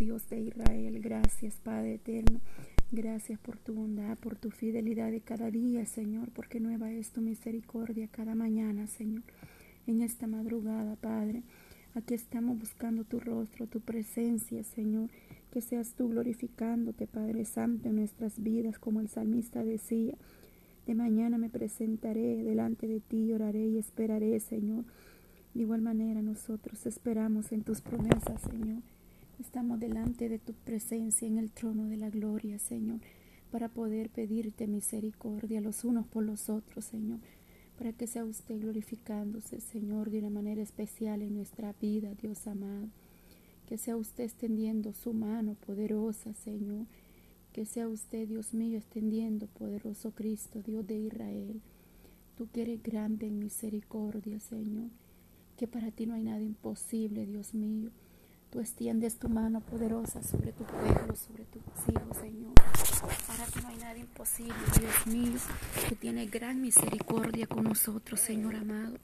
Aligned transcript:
Dios 0.00 0.26
de 0.30 0.40
Israel. 0.40 0.98
Gracias, 1.02 1.56
Padre 1.62 1.96
eterno. 1.96 2.40
Gracias 2.90 3.38
por 3.38 3.58
tu 3.58 3.74
bondad, 3.74 4.16
por 4.16 4.34
tu 4.34 4.50
fidelidad 4.50 5.10
de 5.10 5.20
cada 5.20 5.50
día, 5.50 5.84
Señor, 5.84 6.30
porque 6.30 6.58
nueva 6.58 6.90
es 6.90 7.10
tu 7.10 7.20
misericordia 7.20 8.08
cada 8.08 8.34
mañana, 8.34 8.86
Señor. 8.86 9.22
En 9.86 10.00
esta 10.00 10.26
madrugada, 10.26 10.96
Padre, 10.96 11.42
aquí 11.94 12.14
estamos 12.14 12.58
buscando 12.58 13.04
tu 13.04 13.20
rostro, 13.20 13.66
tu 13.66 13.80
presencia, 13.80 14.64
Señor. 14.64 15.10
Que 15.52 15.60
seas 15.60 15.92
tú 15.92 16.08
glorificándote, 16.08 17.06
Padre 17.06 17.44
Santo, 17.44 17.90
en 17.90 17.96
nuestras 17.96 18.42
vidas, 18.42 18.78
como 18.78 19.00
el 19.00 19.08
salmista 19.08 19.62
decía. 19.62 20.14
De 20.86 20.94
mañana 20.94 21.36
me 21.36 21.50
presentaré 21.50 22.42
delante 22.42 22.88
de 22.88 23.00
ti, 23.00 23.30
oraré 23.34 23.66
y 23.66 23.76
esperaré, 23.76 24.40
Señor. 24.40 24.86
De 25.52 25.60
igual 25.60 25.82
manera 25.82 26.22
nosotros 26.22 26.86
esperamos 26.86 27.52
en 27.52 27.64
tus 27.64 27.82
promesas, 27.82 28.40
Señor. 28.50 28.82
Estamos 29.40 29.80
delante 29.80 30.28
de 30.28 30.38
tu 30.38 30.52
presencia 30.52 31.26
en 31.26 31.38
el 31.38 31.50
trono 31.50 31.86
de 31.86 31.96
la 31.96 32.10
gloria, 32.10 32.58
Señor, 32.58 33.00
para 33.50 33.70
poder 33.70 34.10
pedirte 34.10 34.66
misericordia 34.66 35.62
los 35.62 35.82
unos 35.82 36.06
por 36.06 36.24
los 36.24 36.50
otros, 36.50 36.84
Señor, 36.84 37.20
para 37.78 37.94
que 37.94 38.06
sea 38.06 38.26
usted 38.26 38.60
glorificándose, 38.60 39.62
Señor, 39.62 40.10
de 40.10 40.18
una 40.18 40.28
manera 40.28 40.60
especial 40.60 41.22
en 41.22 41.36
nuestra 41.36 41.72
vida, 41.80 42.12
Dios 42.20 42.46
amado. 42.46 42.90
Que 43.66 43.78
sea 43.78 43.96
usted 43.96 44.24
extendiendo 44.24 44.92
su 44.92 45.14
mano 45.14 45.54
poderosa, 45.54 46.34
Señor. 46.34 46.84
Que 47.54 47.64
sea 47.64 47.88
usted, 47.88 48.28
Dios 48.28 48.52
mío, 48.52 48.76
extendiendo, 48.76 49.46
poderoso 49.46 50.10
Cristo, 50.10 50.60
Dios 50.60 50.86
de 50.86 50.98
Israel. 50.98 51.62
Tú 52.36 52.46
que 52.52 52.60
eres 52.60 52.82
grande 52.82 53.26
en 53.26 53.38
misericordia, 53.38 54.38
Señor. 54.38 54.90
Que 55.56 55.66
para 55.66 55.90
ti 55.90 56.04
no 56.04 56.12
hay 56.12 56.24
nada 56.24 56.42
imposible, 56.42 57.24
Dios 57.24 57.54
mío. 57.54 57.90
Tú 58.50 58.58
extiendes 58.60 59.16
tu 59.16 59.28
mano 59.28 59.60
poderosa 59.60 60.22
sobre 60.24 60.52
tu 60.52 60.64
pueblo, 60.64 61.14
sobre 61.14 61.44
tus 61.44 61.62
hijos, 61.88 62.16
Señor. 62.16 62.52
Para 63.28 63.46
que 63.46 63.60
no 63.62 63.68
hay 63.68 63.76
nada 63.76 63.96
imposible, 63.96 64.54
Dios 64.78 65.06
mío, 65.06 65.38
que 65.88 65.94
tiene 65.94 66.26
gran 66.26 66.60
misericordia 66.60 67.46
con 67.46 67.62
nosotros, 67.62 68.18
Señor 68.18 68.56
amado. 68.56 68.96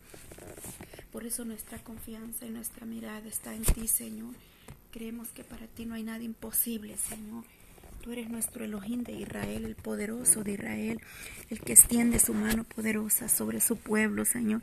Por 1.12 1.24
eso 1.24 1.44
nuestra 1.44 1.78
confianza 1.78 2.44
y 2.44 2.50
nuestra 2.50 2.86
mirada 2.86 3.28
está 3.28 3.54
en 3.54 3.62
ti, 3.62 3.86
Señor. 3.86 4.34
Creemos 4.90 5.28
que 5.28 5.44
para 5.44 5.68
ti 5.68 5.86
no 5.86 5.94
hay 5.94 6.02
nada 6.02 6.24
imposible, 6.24 6.96
Señor. 6.96 7.44
Tú 8.02 8.12
eres 8.12 8.28
nuestro 8.28 8.64
Elohim 8.64 9.04
de 9.04 9.12
Israel, 9.12 9.64
el 9.64 9.76
poderoso 9.76 10.42
de 10.42 10.52
Israel, 10.52 11.00
el 11.50 11.60
que 11.60 11.72
extiende 11.72 12.18
su 12.18 12.34
mano 12.34 12.64
poderosa 12.64 13.28
sobre 13.28 13.60
su 13.60 13.76
pueblo, 13.76 14.24
Señor, 14.24 14.62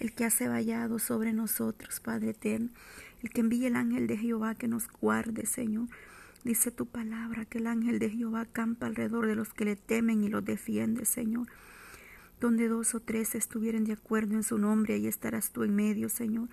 el 0.00 0.12
que 0.12 0.24
hace 0.24 0.48
vallado 0.48 0.98
sobre 0.98 1.32
nosotros, 1.32 2.00
Padre 2.00 2.30
eterno 2.30 2.70
el 3.22 3.30
que 3.30 3.40
envíe 3.40 3.66
el 3.66 3.76
ángel 3.76 4.06
de 4.06 4.16
Jehová 4.16 4.54
que 4.54 4.68
nos 4.68 4.88
guarde, 4.88 5.46
Señor. 5.46 5.88
Dice 6.44 6.70
tu 6.70 6.86
palabra 6.86 7.44
que 7.44 7.58
el 7.58 7.66
ángel 7.66 7.98
de 7.98 8.10
Jehová 8.10 8.46
campa 8.46 8.86
alrededor 8.86 9.26
de 9.26 9.34
los 9.34 9.52
que 9.52 9.64
le 9.64 9.76
temen 9.76 10.22
y 10.22 10.28
los 10.28 10.44
defiende, 10.44 11.04
Señor. 11.04 11.48
Donde 12.40 12.68
dos 12.68 12.94
o 12.94 13.00
tres 13.00 13.34
estuvieran 13.34 13.84
de 13.84 13.94
acuerdo 13.94 14.34
en 14.34 14.42
su 14.42 14.58
nombre, 14.58 14.94
ahí 14.94 15.06
estarás 15.06 15.50
tú 15.50 15.64
en 15.64 15.74
medio, 15.74 16.08
Señor. 16.08 16.48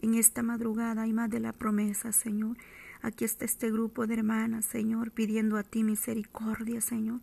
En 0.00 0.14
esta 0.14 0.42
madrugada 0.42 1.02
hay 1.02 1.12
más 1.12 1.30
de 1.30 1.40
la 1.40 1.52
promesa, 1.52 2.12
Señor. 2.12 2.56
Aquí 3.00 3.24
está 3.24 3.44
este 3.44 3.70
grupo 3.70 4.06
de 4.06 4.14
hermanas, 4.14 4.64
Señor, 4.64 5.10
pidiendo 5.10 5.56
a 5.56 5.64
ti 5.64 5.82
misericordia, 5.82 6.80
Señor. 6.80 7.20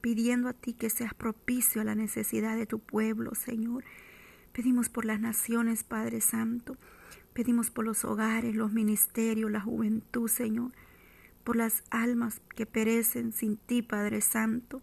Pidiendo 0.00 0.48
a 0.48 0.52
ti 0.52 0.72
que 0.72 0.88
seas 0.88 1.12
propicio 1.12 1.82
a 1.82 1.84
la 1.84 1.94
necesidad 1.94 2.56
de 2.56 2.66
tu 2.66 2.78
pueblo, 2.78 3.34
Señor. 3.34 3.84
Pedimos 4.56 4.88
por 4.88 5.04
las 5.04 5.20
naciones, 5.20 5.84
Padre 5.84 6.22
Santo. 6.22 6.78
Pedimos 7.34 7.68
por 7.68 7.84
los 7.84 8.06
hogares, 8.06 8.54
los 8.54 8.72
ministerios, 8.72 9.50
la 9.50 9.60
juventud, 9.60 10.28
Señor, 10.28 10.72
por 11.44 11.56
las 11.56 11.84
almas 11.90 12.40
que 12.54 12.64
perecen 12.64 13.34
sin 13.34 13.58
ti, 13.58 13.82
Padre 13.82 14.22
Santo, 14.22 14.80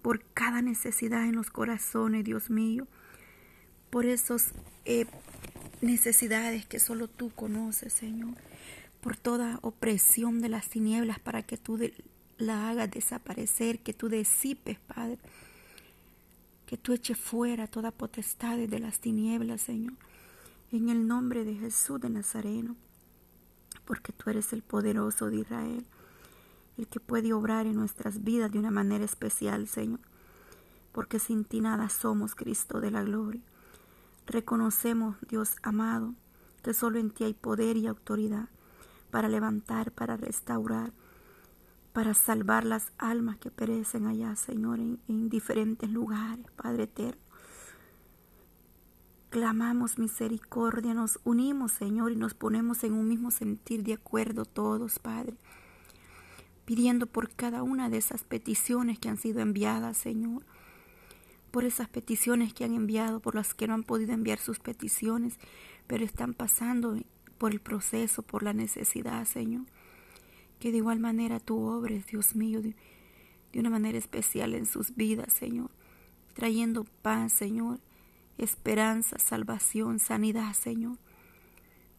por 0.00 0.24
cada 0.32 0.62
necesidad 0.62 1.24
en 1.24 1.36
los 1.36 1.50
corazones, 1.50 2.24
Dios 2.24 2.48
mío, 2.48 2.88
por 3.90 4.06
esas 4.06 4.52
eh, 4.86 5.04
necesidades 5.82 6.64
que 6.64 6.80
solo 6.80 7.06
tú 7.06 7.28
conoces, 7.34 7.92
Señor, 7.92 8.32
por 9.02 9.18
toda 9.18 9.58
opresión 9.60 10.40
de 10.40 10.48
las 10.48 10.70
tinieblas 10.70 11.20
para 11.20 11.42
que 11.42 11.58
tú 11.58 11.78
la 12.38 12.70
hagas 12.70 12.90
desaparecer, 12.90 13.80
que 13.80 13.92
tú 13.92 14.08
disipes, 14.08 14.78
Padre, 14.78 15.18
que 16.66 16.76
tú 16.76 16.92
eches 16.92 17.16
fuera 17.16 17.66
toda 17.66 17.90
potestad 17.90 18.58
de 18.58 18.78
las 18.78 19.00
tinieblas, 19.00 19.62
Señor 19.62 19.94
en 20.72 20.88
el 20.88 21.06
nombre 21.06 21.44
de 21.44 21.54
Jesús 21.54 22.00
de 22.00 22.10
Nazareno, 22.10 22.76
porque 23.84 24.12
tú 24.12 24.30
eres 24.30 24.52
el 24.52 24.62
poderoso 24.62 25.30
de 25.30 25.38
Israel, 25.38 25.86
el 26.76 26.88
que 26.88 27.00
puede 27.00 27.32
obrar 27.32 27.66
en 27.66 27.76
nuestras 27.76 28.24
vidas 28.24 28.50
de 28.50 28.58
una 28.58 28.70
manera 28.70 29.04
especial, 29.04 29.68
Señor, 29.68 30.00
porque 30.92 31.18
sin 31.18 31.44
ti 31.44 31.60
nada 31.60 31.88
somos, 31.88 32.34
Cristo 32.34 32.80
de 32.80 32.90
la 32.90 33.02
gloria. 33.02 33.42
Reconocemos, 34.26 35.16
Dios 35.28 35.56
amado, 35.62 36.14
que 36.62 36.74
solo 36.74 36.98
en 36.98 37.10
ti 37.10 37.24
hay 37.24 37.34
poder 37.34 37.76
y 37.76 37.86
autoridad 37.86 38.48
para 39.10 39.28
levantar, 39.28 39.92
para 39.92 40.16
restaurar, 40.16 40.92
para 41.96 42.12
salvar 42.12 42.66
las 42.66 42.92
almas 42.98 43.38
que 43.38 43.50
perecen 43.50 44.04
allá, 44.04 44.36
Señor, 44.36 44.80
en, 44.80 45.00
en 45.08 45.30
diferentes 45.30 45.88
lugares, 45.88 46.44
Padre 46.54 46.82
eterno. 46.82 47.22
Clamamos 49.30 49.98
misericordia, 49.98 50.92
nos 50.92 51.18
unimos, 51.24 51.72
Señor, 51.72 52.12
y 52.12 52.16
nos 52.16 52.34
ponemos 52.34 52.84
en 52.84 52.92
un 52.92 53.08
mismo 53.08 53.30
sentir 53.30 53.82
de 53.82 53.94
acuerdo 53.94 54.44
todos, 54.44 54.98
Padre, 54.98 55.38
pidiendo 56.66 57.06
por 57.06 57.30
cada 57.30 57.62
una 57.62 57.88
de 57.88 57.96
esas 57.96 58.24
peticiones 58.24 58.98
que 58.98 59.08
han 59.08 59.16
sido 59.16 59.40
enviadas, 59.40 59.96
Señor, 59.96 60.44
por 61.50 61.64
esas 61.64 61.88
peticiones 61.88 62.52
que 62.52 62.64
han 62.66 62.74
enviado, 62.74 63.20
por 63.20 63.34
las 63.34 63.54
que 63.54 63.68
no 63.68 63.72
han 63.72 63.84
podido 63.84 64.12
enviar 64.12 64.38
sus 64.38 64.58
peticiones, 64.58 65.38
pero 65.86 66.04
están 66.04 66.34
pasando 66.34 66.98
por 67.38 67.52
el 67.52 67.60
proceso, 67.60 68.20
por 68.20 68.42
la 68.42 68.52
necesidad, 68.52 69.24
Señor. 69.24 69.64
Que 70.58 70.70
de 70.70 70.78
igual 70.78 71.00
manera 71.00 71.40
tú 71.40 71.60
obres, 71.60 72.06
Dios 72.06 72.34
mío, 72.34 72.62
de, 72.62 72.74
de 73.52 73.60
una 73.60 73.70
manera 73.70 73.98
especial 73.98 74.54
en 74.54 74.66
sus 74.66 74.96
vidas, 74.96 75.32
Señor, 75.32 75.70
trayendo 76.34 76.84
paz, 77.02 77.32
Señor, 77.32 77.80
esperanza, 78.38 79.18
salvación, 79.18 79.98
sanidad, 79.98 80.52
Señor. 80.54 80.98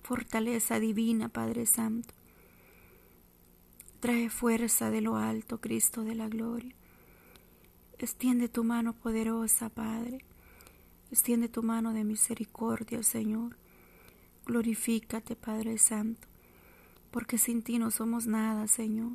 Fortaleza 0.03 0.79
divina, 0.79 1.29
Padre 1.29 1.65
Santo. 1.65 2.13
Trae 3.99 4.29
fuerza 4.29 4.89
de 4.89 5.01
lo 5.01 5.17
alto, 5.17 5.59
Cristo 5.59 6.03
de 6.03 6.15
la 6.15 6.29
gloria. 6.29 6.73
Extiende 7.99 8.47
tu 8.47 8.63
mano 8.63 8.93
poderosa, 8.93 9.69
Padre. 9.69 10.23
Extiende 11.11 11.49
tu 11.49 11.63
mano 11.63 11.93
de 11.93 12.03
misericordia, 12.03 13.01
Señor. 13.01 13.57
Glorifícate, 14.45 15.35
Padre 15.35 15.77
Santo, 15.79 16.27
porque 17.17 17.39
sin 17.39 17.63
ti 17.63 17.79
no 17.79 17.89
somos 17.89 18.27
nada, 18.27 18.67
Señor. 18.67 19.13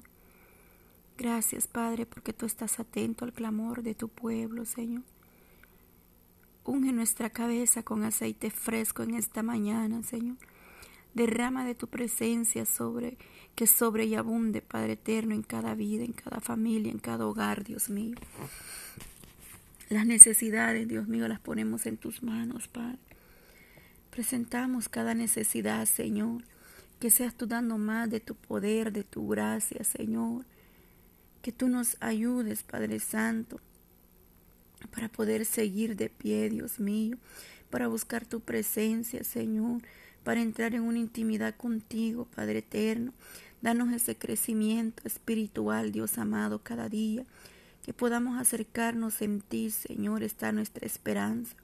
Gracias, 1.16 1.68
Padre, 1.68 2.04
porque 2.04 2.32
tú 2.32 2.46
estás 2.46 2.80
atento 2.80 3.24
al 3.24 3.32
clamor 3.32 3.84
de 3.84 3.94
tu 3.94 4.08
pueblo, 4.08 4.64
Señor. 4.64 5.04
Unge 6.64 6.90
nuestra 6.90 7.30
cabeza 7.30 7.84
con 7.84 8.02
aceite 8.02 8.50
fresco 8.50 9.04
en 9.04 9.14
esta 9.14 9.44
mañana, 9.44 10.02
Señor. 10.02 10.36
Derrama 11.14 11.64
de 11.64 11.76
tu 11.76 11.86
presencia 11.86 12.66
sobre 12.66 13.18
que 13.54 13.68
sobre 13.68 14.06
y 14.06 14.16
abunde, 14.16 14.62
Padre 14.62 14.94
eterno, 14.94 15.32
en 15.32 15.44
cada 15.44 15.76
vida, 15.76 16.02
en 16.02 16.12
cada 16.12 16.40
familia, 16.40 16.90
en 16.90 16.98
cada 16.98 17.24
hogar, 17.24 17.62
Dios 17.62 17.88
mío. 17.88 18.16
Las 19.90 20.06
necesidades, 20.06 20.88
Dios 20.88 21.06
mío, 21.06 21.28
las 21.28 21.38
ponemos 21.38 21.86
en 21.86 21.98
tus 21.98 22.24
manos, 22.24 22.66
Padre. 22.66 22.98
Presentamos 24.10 24.88
cada 24.88 25.14
necesidad, 25.14 25.86
Señor. 25.86 26.42
Que 27.02 27.10
seas 27.10 27.34
tú 27.34 27.46
dando 27.46 27.76
más 27.76 28.08
de 28.08 28.20
tu 28.20 28.36
poder, 28.36 28.92
de 28.92 29.02
tu 29.02 29.26
gracia, 29.26 29.82
Señor. 29.82 30.46
Que 31.42 31.50
tú 31.50 31.66
nos 31.66 31.96
ayudes, 32.00 32.62
Padre 32.62 33.00
Santo 33.00 33.60
para 34.90 35.08
poder 35.08 35.44
seguir 35.44 35.96
de 35.96 36.08
pie, 36.08 36.48
Dios 36.50 36.80
mío, 36.80 37.16
para 37.70 37.88
buscar 37.88 38.26
tu 38.26 38.40
presencia, 38.40 39.24
Señor, 39.24 39.82
para 40.24 40.42
entrar 40.42 40.74
en 40.74 40.82
una 40.82 40.98
intimidad 40.98 41.56
contigo, 41.56 42.26
Padre 42.34 42.58
eterno. 42.58 43.12
Danos 43.60 43.92
ese 43.92 44.16
crecimiento 44.16 45.02
espiritual, 45.06 45.92
Dios 45.92 46.18
amado, 46.18 46.60
cada 46.62 46.88
día, 46.88 47.24
que 47.84 47.92
podamos 47.92 48.40
acercarnos 48.40 49.22
en 49.22 49.40
ti, 49.40 49.70
Señor, 49.70 50.22
está 50.22 50.52
nuestra 50.52 50.86
esperanza. 50.86 51.54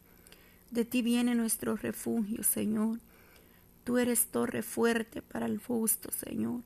De 0.70 0.84
ti 0.84 1.02
viene 1.02 1.34
nuestro 1.34 1.76
refugio, 1.76 2.42
Señor. 2.42 2.98
Tú 3.88 3.96
eres 3.96 4.26
torre 4.26 4.60
fuerte 4.60 5.22
para 5.22 5.46
el 5.46 5.56
justo, 5.56 6.12
Señor. 6.12 6.60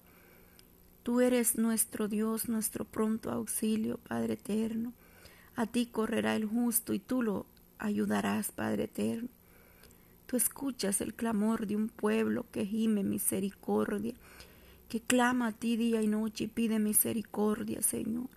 Tú 1.05 1.21
eres 1.21 1.57
nuestro 1.57 2.09
Dios, 2.09 2.49
nuestro 2.49 2.85
pronto 2.85 3.31
auxilio, 3.31 3.99
Padre 3.99 4.35
eterno. 4.35 4.93
A 5.55 5.67
ti 5.67 5.87
correrá 5.87 6.35
el 6.35 6.47
justo 6.47 6.93
y 6.93 6.99
tú 6.99 7.23
lo 7.23 7.47
ayudarás, 7.79 8.51
Padre 8.51 8.85
eterno. 8.87 9.29
Tú 10.27 10.37
escuchas 10.37 11.01
el 11.01 11.15
clamor 11.15 11.69
de 11.69 11.77
un 11.77 11.91
pueblo 11.91 12.45
que 12.51 12.67
gime 12.67 13.05
misericordia, 13.05 14.15
que 14.89 15.01
clama 15.01 15.47
a 15.47 15.53
ti 15.53 15.77
día 15.77 16.03
y 16.03 16.09
noche 16.09 16.43
y 16.43 16.49
pide 16.49 16.81
misericordia, 16.81 17.83
Señor. 17.83 18.31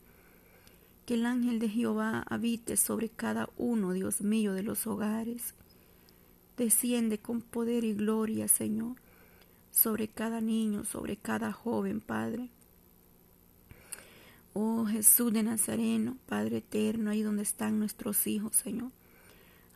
Que 1.08 1.16
el 1.16 1.26
ángel 1.26 1.58
de 1.58 1.70
Jehová 1.70 2.24
habite 2.30 2.78
sobre 2.78 3.10
cada 3.10 3.50
uno, 3.58 3.94
Dios 3.94 4.22
mío, 4.22 4.54
de 4.54 4.62
los 4.62 4.86
hogares. 4.86 5.56
Desciende 6.57 7.18
con 7.18 7.42
poder 7.42 7.84
y 7.84 7.94
gloria, 7.94 8.48
Señor, 8.48 8.96
sobre 9.72 10.07
cada 10.07 10.40
niño, 10.40 10.86
sobre 10.86 11.18
cada 11.18 11.52
joven, 11.52 12.00
Padre. 12.00 12.50
Oh 14.54 14.86
Jesús 14.86 15.34
de 15.34 15.44
Nazareno, 15.44 16.16
Padre 16.28 16.57
eterno, 16.57 17.12
ahí 17.12 17.22
donde 17.22 17.44
están 17.44 17.78
nuestros 17.78 18.25
hijos, 18.25 18.56
Señor. 18.56 18.92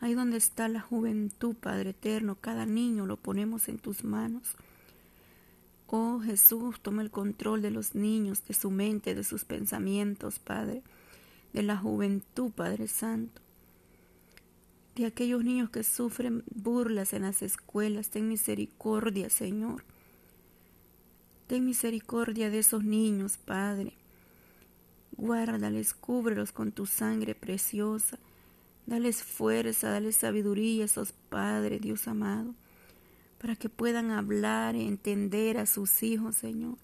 Ahí 0.00 0.14
donde 0.14 0.38
está 0.38 0.68
la 0.68 0.80
juventud, 0.80 1.54
Padre 1.54 1.90
eterno, 1.90 2.36
cada 2.40 2.64
niño 2.64 3.04
lo 3.04 3.18
ponemos 3.18 3.68
en 3.68 3.78
tus 3.78 4.02
manos. 4.02 4.56
Oh 5.86 6.20
Jesús, 6.20 6.80
toma 6.80 7.02
el 7.02 7.10
control 7.10 7.60
de 7.60 7.70
los 7.70 7.94
niños, 7.94 8.42
de 8.46 8.54
su 8.54 8.70
mente, 8.70 9.14
de 9.14 9.24
sus 9.24 9.44
pensamientos, 9.44 10.38
Padre, 10.38 10.82
de 11.52 11.62
la 11.62 11.76
juventud, 11.76 12.50
Padre 12.50 12.88
Santo. 12.88 13.42
De 14.94 15.06
aquellos 15.06 15.44
niños 15.44 15.70
que 15.70 15.84
sufren 15.84 16.42
burlas 16.50 17.12
en 17.12 17.22
las 17.22 17.42
escuelas, 17.42 18.10
ten 18.10 18.28
misericordia, 18.28 19.30
Señor. 19.30 19.84
Ten 21.46 21.64
misericordia 21.64 22.50
de 22.50 22.58
esos 22.58 22.84
niños, 22.84 23.38
Padre. 23.38 23.92
Guárdales, 25.16 25.94
cúbrelos 25.94 26.52
con 26.52 26.72
tu 26.72 26.86
sangre 26.86 27.34
preciosa. 27.34 28.18
Dales 28.86 29.22
fuerza, 29.22 29.90
dales 29.90 30.16
sabiduría 30.16 30.82
a 30.82 30.86
esos 30.86 31.12
padres, 31.12 31.80
Dios 31.80 32.08
amado, 32.08 32.54
para 33.40 33.54
que 33.54 33.68
puedan 33.68 34.10
hablar 34.10 34.74
y 34.74 34.86
entender 34.86 35.58
a 35.58 35.66
sus 35.66 36.02
hijos, 36.02 36.36
Señor. 36.36 36.76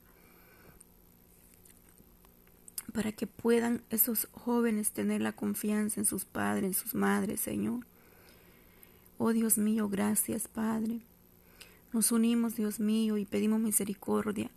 Para 2.92 3.12
que 3.12 3.26
puedan 3.26 3.82
esos 3.90 4.28
jóvenes 4.32 4.92
tener 4.92 5.20
la 5.20 5.32
confianza 5.32 6.00
en 6.00 6.06
sus 6.06 6.24
padres, 6.24 6.64
en 6.64 6.74
sus 6.74 6.94
madres, 6.94 7.40
Señor. 7.40 7.84
Oh 9.18 9.32
Dios 9.32 9.58
mío, 9.58 9.88
gracias, 9.88 10.48
Padre. 10.48 11.00
Nos 11.92 12.12
unimos, 12.12 12.56
Dios 12.56 12.80
mío, 12.80 13.16
y 13.16 13.24
pedimos 13.24 13.60
misericordia 13.60 14.50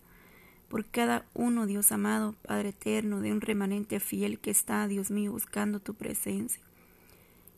por 0.69 0.85
cada 0.85 1.25
uno, 1.33 1.65
Dios 1.65 1.91
amado, 1.91 2.35
Padre 2.43 2.69
eterno, 2.69 3.21
de 3.21 3.31
un 3.31 3.41
remanente 3.41 3.99
fiel 3.99 4.39
que 4.39 4.51
está, 4.51 4.87
Dios 4.87 5.09
mío, 5.09 5.31
buscando 5.31 5.79
tu 5.79 5.95
presencia. 5.95 6.61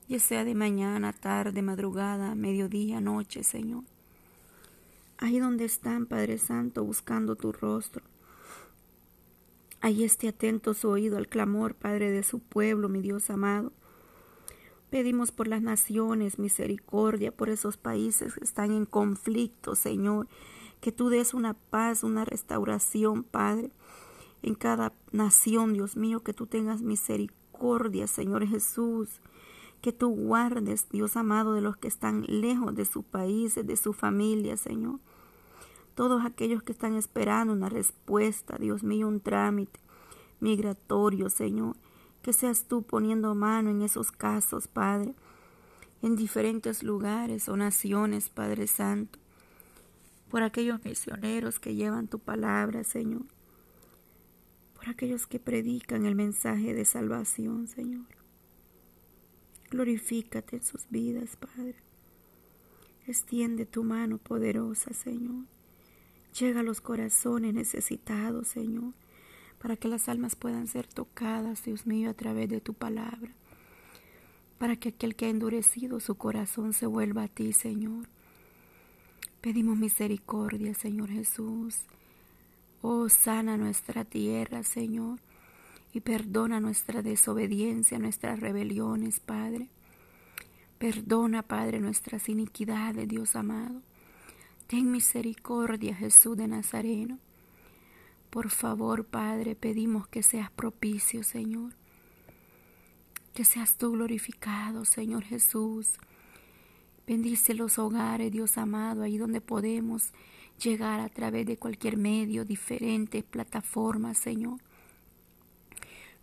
Ya 0.08 0.20
sea 0.20 0.46
de 0.46 0.56
mañana, 0.56 1.12
tarde, 1.12 1.62
madrugada, 1.62 2.36
mediodía, 2.36 3.02
noche, 3.02 3.44
Señor. 3.44 3.84
Ahí 5.18 5.40
donde 5.40 5.66
están, 5.66 6.06
Padre 6.06 6.38
Santo, 6.38 6.86
buscando 6.86 7.36
tu 7.36 7.52
rostro. 7.52 8.02
Ahí 9.82 10.04
esté 10.04 10.30
atento 10.30 10.74
su 10.74 10.88
oído 10.88 11.18
al 11.18 11.28
clamor, 11.28 11.76
Padre 11.76 12.12
de 12.12 12.24
su 12.24 12.40
pueblo, 12.40 12.88
mi 12.88 13.02
Dios 13.02 13.30
amado. 13.30 13.74
Pedimos 14.92 15.32
por 15.32 15.48
las 15.48 15.64
naciones 15.64 16.38
misericordia, 16.38 17.32
por 17.32 17.50
esos 17.50 17.78
países 17.78 18.36
que 18.36 18.44
están 18.44 18.72
en 18.72 18.86
conflicto, 18.86 19.74
Señor 19.74 20.28
que 20.82 20.92
tú 20.92 21.10
des 21.10 21.34
una 21.34 21.54
paz, 21.54 22.04
una 22.04 22.26
restauración, 22.26 23.24
Padre, 23.24 23.72
en 24.42 24.56
cada 24.56 24.94
nación, 25.12 25.74
Dios 25.74 25.96
mío, 25.96 26.24
que 26.24 26.34
tú 26.34 26.48
tengas 26.48 26.82
misericordia, 26.82 28.08
Señor 28.08 28.46
Jesús, 28.48 29.22
que 29.82 29.94
tú 29.94 30.10
guardes, 30.10 30.90
Dios 30.90 31.16
amado, 31.16 31.54
de 31.54 31.62
los 31.62 31.78
que 31.78 31.88
están 31.88 32.26
lejos 32.28 32.76
de 32.76 32.86
su 32.86 33.04
país, 33.04 33.56
de 33.56 33.78
su 33.78 33.94
familia, 33.94 34.58
Señor. 34.58 35.00
Todos 35.94 36.26
aquellos 36.26 36.64
que 36.64 36.72
están 36.72 36.96
esperando 36.96 37.54
una 37.54 37.70
respuesta, 37.70 38.58
Dios 38.58 38.82
mío, 38.84 39.08
un 39.08 39.20
trámite 39.20 39.80
migratorio, 40.40 41.30
Señor. 41.30 41.76
Que 42.22 42.34
seas 42.34 42.66
tú 42.66 42.84
poniendo 42.84 43.34
mano 43.36 43.70
en 43.70 43.82
esos 43.82 44.12
casos, 44.12 44.68
Padre, 44.68 45.16
en 46.02 46.16
diferentes 46.16 46.84
lugares 46.84 47.50
o 47.50 47.58
naciones, 47.58 48.30
Padre 48.30 48.68
Santo 48.68 49.22
por 50.32 50.44
aquellos 50.44 50.84
misioneros 50.86 51.60
que 51.60 51.76
llevan 51.76 52.08
tu 52.08 52.18
palabra, 52.18 52.86
Señor, 52.86 53.24
por 54.74 54.88
aquellos 54.88 55.28
que 55.28 55.42
predican 55.42 56.06
el 56.06 56.16
mensaje 56.16 56.74
de 56.74 56.86
salvación, 56.86 57.68
Señor. 57.68 58.06
Glorifícate 59.70 60.56
en 60.56 60.64
sus 60.64 60.90
vidas, 60.90 61.36
Padre. 61.36 61.76
Extiende 63.08 63.66
tu 63.66 63.84
mano 63.84 64.20
poderosa, 64.20 64.94
Señor. 64.94 65.46
Llega 66.40 66.62
a 66.62 66.64
los 66.64 66.80
corazones 66.80 67.54
necesitados, 67.54 68.48
Señor, 68.48 68.94
para 69.62 69.76
que 69.76 69.88
las 69.88 70.10
almas 70.10 70.36
puedan 70.36 70.68
ser 70.68 70.88
tocadas, 70.88 71.64
Dios 71.64 71.86
mío, 71.86 72.10
a 72.10 72.14
través 72.14 72.50
de 72.50 72.62
tu 72.62 72.74
palabra. 72.74 73.32
Para 74.58 74.76
que 74.76 74.90
aquel 74.90 75.16
que 75.16 75.26
ha 75.26 75.30
endurecido 75.30 76.00
su 76.00 76.16
corazón 76.16 76.74
se 76.74 76.86
vuelva 76.86 77.24
a 77.24 77.28
ti, 77.28 77.54
Señor 77.54 78.08
Pedimos 79.42 79.76
misericordia, 79.76 80.76
Señor 80.76 81.10
Jesús. 81.10 81.80
Oh, 82.84 83.10
sana 83.10 83.58
nuestra 83.58 84.06
tierra, 84.06 84.62
Señor, 84.62 85.20
y 85.94 86.02
perdona 86.02 86.60
nuestra 86.60 87.02
desobediencia, 87.02 87.98
nuestras 87.98 88.40
rebeliones, 88.40 89.20
Padre. 89.20 89.68
Perdona, 90.78 91.42
Padre, 91.42 91.80
nuestras 91.80 92.30
iniquidades, 92.30 93.08
Dios 93.08 93.36
amado. 93.36 93.82
Ten 94.68 94.92
misericordia, 94.92 95.96
Jesús 95.96 96.38
de 96.38 96.48
Nazareno. 96.48 97.18
Por 98.32 98.50
favor, 98.50 99.04
Padre, 99.04 99.56
pedimos 99.56 100.08
que 100.08 100.24
seas 100.24 100.50
propicio, 100.50 101.22
Señor. 101.22 101.74
Que 103.34 103.44
seas 103.44 103.78
tú 103.78 103.92
glorificado, 103.92 104.86
Señor 104.86 105.26
Jesús. 105.26 105.98
Bendice 107.06 107.54
los 107.54 107.78
hogares, 107.78 108.32
Dios 108.32 108.58
amado, 108.58 109.04
ahí 109.04 109.18
donde 109.18 109.42
podemos 109.42 110.14
llegar 110.64 111.02
a 111.02 111.10
través 111.10 111.46
de 111.46 111.58
cualquier 111.58 111.98
medio, 111.98 112.46
diferentes 112.46 113.22
plataformas, 113.26 114.18
Señor. 114.18 114.60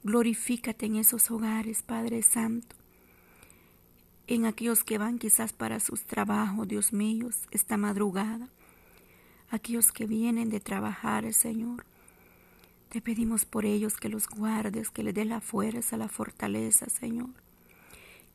Glorifícate 0.02 0.86
en 0.86 0.96
esos 0.96 1.30
hogares, 1.30 1.82
Padre 1.82 2.22
Santo. 2.22 2.74
En 4.26 4.46
aquellos 4.46 4.82
que 4.82 4.96
van 4.96 5.18
quizás 5.18 5.52
para 5.52 5.78
sus 5.78 6.04
trabajos, 6.04 6.66
Dios 6.66 6.94
mío, 6.94 7.28
esta 7.50 7.76
madrugada. 7.76 8.48
Aquellos 9.50 9.92
que 9.92 10.06
vienen 10.06 10.48
de 10.48 10.60
trabajar, 10.60 11.30
Señor. 11.34 11.84
Te 12.88 13.00
pedimos 13.00 13.44
por 13.44 13.64
ellos 13.64 13.96
que 13.96 14.08
los 14.08 14.28
guardes, 14.28 14.90
que 14.90 15.02
les 15.02 15.14
dé 15.14 15.24
la 15.24 15.40
fuerza, 15.40 15.96
la 15.96 16.08
fortaleza, 16.08 16.86
Señor 16.88 17.30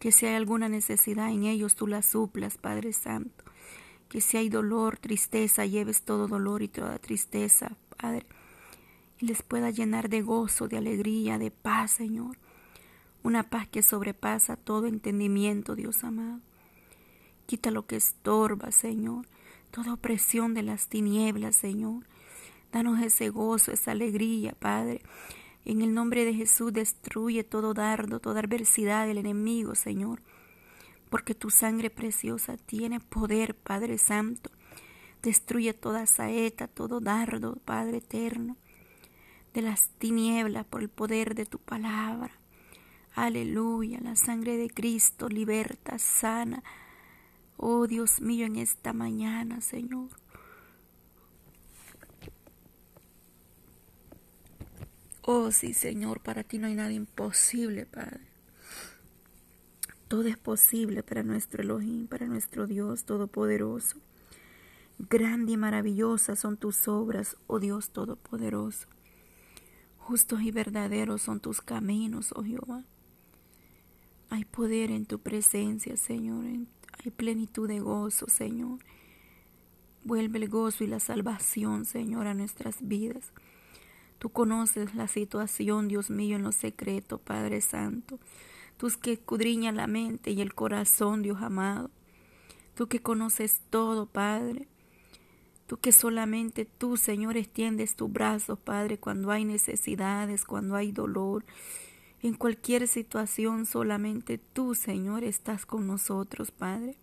que 0.03 0.11
si 0.11 0.25
hay 0.25 0.35
alguna 0.35 0.67
necesidad 0.67 1.31
en 1.31 1.45
ellos, 1.45 1.75
tú 1.75 1.87
la 1.87 2.01
suplas, 2.01 2.57
Padre 2.57 2.91
Santo. 2.91 3.45
Que 4.09 4.19
si 4.19 4.35
hay 4.35 4.49
dolor, 4.49 4.97
tristeza, 4.97 5.65
lleves 5.65 6.01
todo 6.01 6.27
dolor 6.27 6.61
y 6.61 6.67
toda 6.67 6.99
tristeza, 6.99 7.77
Padre. 7.95 8.25
Y 9.19 9.27
les 9.27 9.43
pueda 9.43 9.69
llenar 9.69 10.09
de 10.09 10.21
gozo, 10.21 10.67
de 10.67 10.75
alegría, 10.75 11.37
de 11.37 11.51
paz, 11.51 11.91
Señor. 11.91 12.37
Una 13.23 13.43
paz 13.43 13.69
que 13.69 13.81
sobrepasa 13.81 14.57
todo 14.57 14.87
entendimiento, 14.87 15.73
Dios 15.73 16.03
amado. 16.03 16.41
Quita 17.45 17.71
lo 17.71 17.85
que 17.85 17.95
estorba, 17.95 18.73
Señor. 18.73 19.25
Toda 19.71 19.93
opresión 19.93 20.53
de 20.53 20.63
las 20.63 20.89
tinieblas, 20.89 21.55
Señor. 21.55 22.03
Danos 22.73 23.01
ese 23.01 23.29
gozo, 23.29 23.71
esa 23.71 23.91
alegría, 23.91 24.53
Padre 24.59 25.01
en 25.65 25.81
el 25.81 25.93
nombre 25.93 26.25
de 26.25 26.33
Jesús 26.33 26.73
destruye 26.73 27.43
todo 27.43 27.73
dardo, 27.73 28.19
toda 28.19 28.41
adversidad 28.41 29.07
del 29.07 29.17
enemigo, 29.17 29.75
Señor. 29.75 30.21
Porque 31.09 31.35
tu 31.35 31.49
sangre 31.49 31.89
preciosa 31.89 32.57
tiene 32.57 32.99
poder, 32.99 33.55
Padre 33.55 33.97
Santo. 33.97 34.51
Destruye 35.21 35.73
toda 35.73 36.05
saeta, 36.05 36.67
todo 36.67 36.99
dardo, 36.99 37.55
Padre 37.63 37.97
eterno, 37.97 38.57
de 39.53 39.61
las 39.61 39.87
tinieblas 39.99 40.65
por 40.65 40.81
el 40.81 40.89
poder 40.89 41.33
de 41.33 41.45
tu 41.45 41.59
palabra. 41.59 42.31
Aleluya, 43.15 43.99
la 44.01 44.17
sangre 44.17 44.57
de 44.57 44.69
Cristo 44.69 45.29
liberta, 45.29 45.97
sana. 45.97 46.61
Oh 47.55 47.87
Dios 47.87 48.19
mío, 48.19 48.45
en 48.47 48.57
esta 48.57 48.91
mañana, 48.91 49.61
Señor. 49.61 50.09
Oh 55.25 55.51
sí, 55.51 55.73
Señor, 55.73 56.19
para 56.19 56.43
ti 56.43 56.57
no 56.57 56.67
hay 56.67 56.75
nada 56.75 56.91
imposible, 56.91 57.85
Padre. 57.85 58.19
Todo 60.09 60.27
es 60.27 60.37
posible 60.37 61.01
para 61.01 61.23
nuestro 61.23 61.63
Elohim, 61.63 62.07
para 62.07 62.27
nuestro 62.27 62.67
Dios 62.67 63.05
Todopoderoso. 63.05 63.97
Grande 64.99 65.53
y 65.53 65.57
maravillosa 65.57 66.35
son 66.35 66.57
tus 66.57 66.89
obras, 66.89 67.37
oh 67.47 67.59
Dios 67.59 67.91
Todopoderoso. 67.91 68.87
Justos 69.97 70.41
y 70.41 70.51
verdaderos 70.51 71.21
son 71.21 71.39
tus 71.39 71.61
caminos, 71.61 72.33
oh 72.35 72.43
Jehová. 72.43 72.83
Hay 74.29 74.43
poder 74.43 74.91
en 74.91 75.05
tu 75.05 75.19
presencia, 75.19 75.95
Señor. 75.95 76.43
Hay 76.45 77.11
plenitud 77.11 77.69
de 77.69 77.79
gozo, 77.79 78.27
Señor. 78.27 78.79
Vuelve 80.03 80.39
el 80.39 80.49
gozo 80.49 80.83
y 80.83 80.87
la 80.87 80.99
salvación, 80.99 81.85
Señor, 81.85 82.27
a 82.27 82.33
nuestras 82.33 82.85
vidas. 82.85 83.31
Tú 84.19 84.29
conoces 84.29 84.95
la 84.95 85.07
situación, 85.07 85.87
Dios 85.87 86.09
mío, 86.09 86.37
en 86.37 86.43
lo 86.43 86.51
secreto, 86.51 87.17
Padre 87.17 87.61
Santo. 87.61 88.19
Tú 88.77 88.89
que 89.01 89.13
escudriñas 89.13 89.75
la 89.75 89.87
mente 89.87 90.31
y 90.31 90.41
el 90.41 90.53
corazón, 90.53 91.21
Dios 91.21 91.41
amado. 91.41 91.89
Tú 92.75 92.87
que 92.87 93.01
conoces 93.01 93.61
todo, 93.69 94.05
Padre. 94.05 94.67
Tú 95.67 95.77
que 95.77 95.91
solamente 95.91 96.65
tú, 96.65 96.97
Señor, 96.97 97.37
extiendes 97.37 97.95
tus 97.95 98.11
brazos, 98.11 98.59
Padre, 98.59 98.97
cuando 98.97 99.31
hay 99.31 99.45
necesidades, 99.45 100.45
cuando 100.45 100.75
hay 100.75 100.91
dolor. 100.91 101.45
En 102.21 102.33
cualquier 102.33 102.87
situación, 102.87 103.65
solamente 103.65 104.37
tú, 104.37 104.75
Señor, 104.75 105.23
estás 105.23 105.65
con 105.65 105.87
nosotros, 105.87 106.51
Padre. 106.51 106.95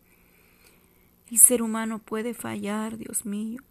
El 1.31 1.39
ser 1.39 1.63
humano 1.63 2.01
puede 2.01 2.35
fallar, 2.35 2.99
Dios 2.99 3.25
mío, 3.25 3.63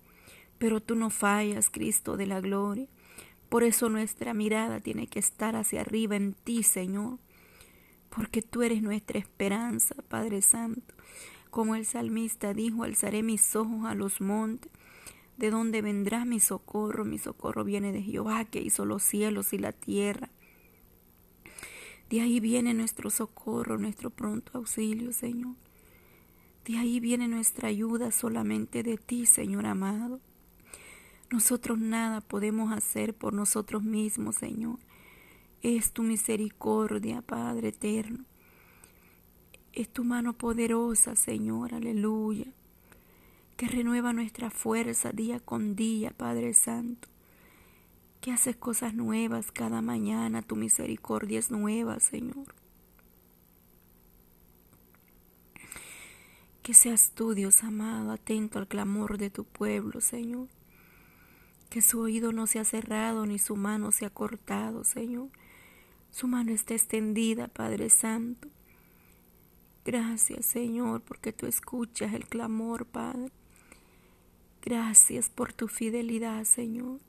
pero 0.58 0.80
tú 0.80 0.96
no 0.96 1.10
fallas, 1.10 1.70
Cristo 1.70 2.18
de 2.18 2.26
la 2.26 2.40
gloria. 2.40 2.88
Por 3.50 3.64
eso 3.64 3.90
nuestra 3.90 4.34
mirada 4.36 4.80
tiene 4.80 5.08
que 5.08 5.20
estar 5.20 5.56
hacia 5.56 5.82
arriba 5.82 6.16
en 6.16 6.34
ti, 6.34 6.62
Señor, 6.62 7.18
porque 8.10 8.44
tú 8.44 8.62
eres 8.62 8.84
nuestra 8.84 9.18
esperanza, 9.18 9.96
Padre 10.08 10.42
Santo. 10.44 10.94
Como 11.50 11.74
el 11.74 11.88
salmista 11.88 12.54
dijo, 12.54 12.84
alzaré 12.84 13.24
mis 13.24 13.56
ojos 13.56 13.86
a 13.86 13.96
los 13.96 14.22
montes, 14.22 14.72
de 15.38 15.50
donde 15.50 15.82
vendrá 15.82 16.26
mi 16.26 16.40
socorro. 16.40 17.06
Mi 17.06 17.18
socorro 17.18 17.64
viene 17.64 17.92
de 17.92 18.04
Jehová, 18.04 18.46
que 18.46 18.62
hizo 18.62 18.86
los 18.86 19.02
cielos 19.02 19.52
y 19.54 19.58
la 19.58 19.72
tierra. 19.72 20.30
De 22.10 22.22
ahí 22.22 22.40
viene 22.40 22.74
nuestro 22.74 23.10
socorro, 23.10 23.78
nuestro 23.78 24.12
pronto 24.12 24.52
auxilio, 24.58 25.12
Señor. 25.12 25.56
De 26.66 26.78
ahí 26.78 27.00
viene 27.00 27.28
nuestra 27.28 27.70
ayuda 27.70 28.12
solamente 28.12 28.84
de 28.84 28.98
ti, 28.98 29.26
Señor 29.26 29.66
amado. 29.66 30.20
Nosotros 31.32 31.78
nada 31.78 32.22
podemos 32.22 32.72
hacer 32.74 33.14
por 33.14 33.34
nosotros 33.34 33.84
mismos, 33.84 34.38
Señor. 34.38 34.80
Es 35.62 35.92
tu 35.92 36.02
misericordia, 36.02 37.22
Padre 37.22 37.68
eterno. 37.68 38.26
Es 39.72 39.90
tu 39.90 40.04
mano 40.04 40.34
poderosa, 40.34 41.16
Señor, 41.16 41.76
aleluya, 41.76 42.48
que 43.58 43.68
renueva 43.68 44.12
nuestra 44.12 44.50
fuerza 44.50 45.12
día 45.12 45.40
con 45.40 45.76
día, 45.76 46.12
Padre 46.18 46.56
Santo. 46.56 47.08
Que 48.22 48.32
haces 48.32 48.56
cosas 48.56 48.96
nuevas 48.96 49.52
cada 49.52 49.84
mañana, 49.84 50.42
tu 50.42 50.56
misericordia 50.56 51.38
es 51.38 51.52
nueva, 51.52 52.00
Señor. 52.00 52.56
Que 56.64 56.74
seas 56.74 57.12
tú, 57.14 57.36
Dios 57.36 57.64
amado, 57.64 58.12
atento 58.12 58.58
al 58.58 58.68
clamor 58.68 59.20
de 59.20 59.30
tu 59.30 59.44
pueblo, 59.44 60.02
Señor 60.02 60.48
que 61.70 61.82
su 61.82 62.00
oído 62.00 62.32
no 62.32 62.48
se 62.48 62.60
ha 62.60 62.66
cerrado 62.66 63.26
ni 63.26 63.40
su 63.40 63.56
mano 63.56 63.92
se 63.92 64.06
ha 64.06 64.10
cortado, 64.10 64.84
Señor. 64.84 65.30
Su 66.12 66.28
mano 66.28 66.52
está 66.52 66.74
extendida, 66.74 67.48
Padre 67.48 67.90
Santo. 67.90 68.50
Gracias, 69.86 70.46
Señor, 70.46 71.02
porque 71.02 71.32
tú 71.32 71.46
escuchas 71.46 72.14
el 72.14 72.28
clamor, 72.28 72.86
Padre. 72.86 73.32
Gracias 74.62 75.30
por 75.30 75.54
tu 75.54 75.68
fidelidad, 75.68 76.44
Señor. 76.44 77.00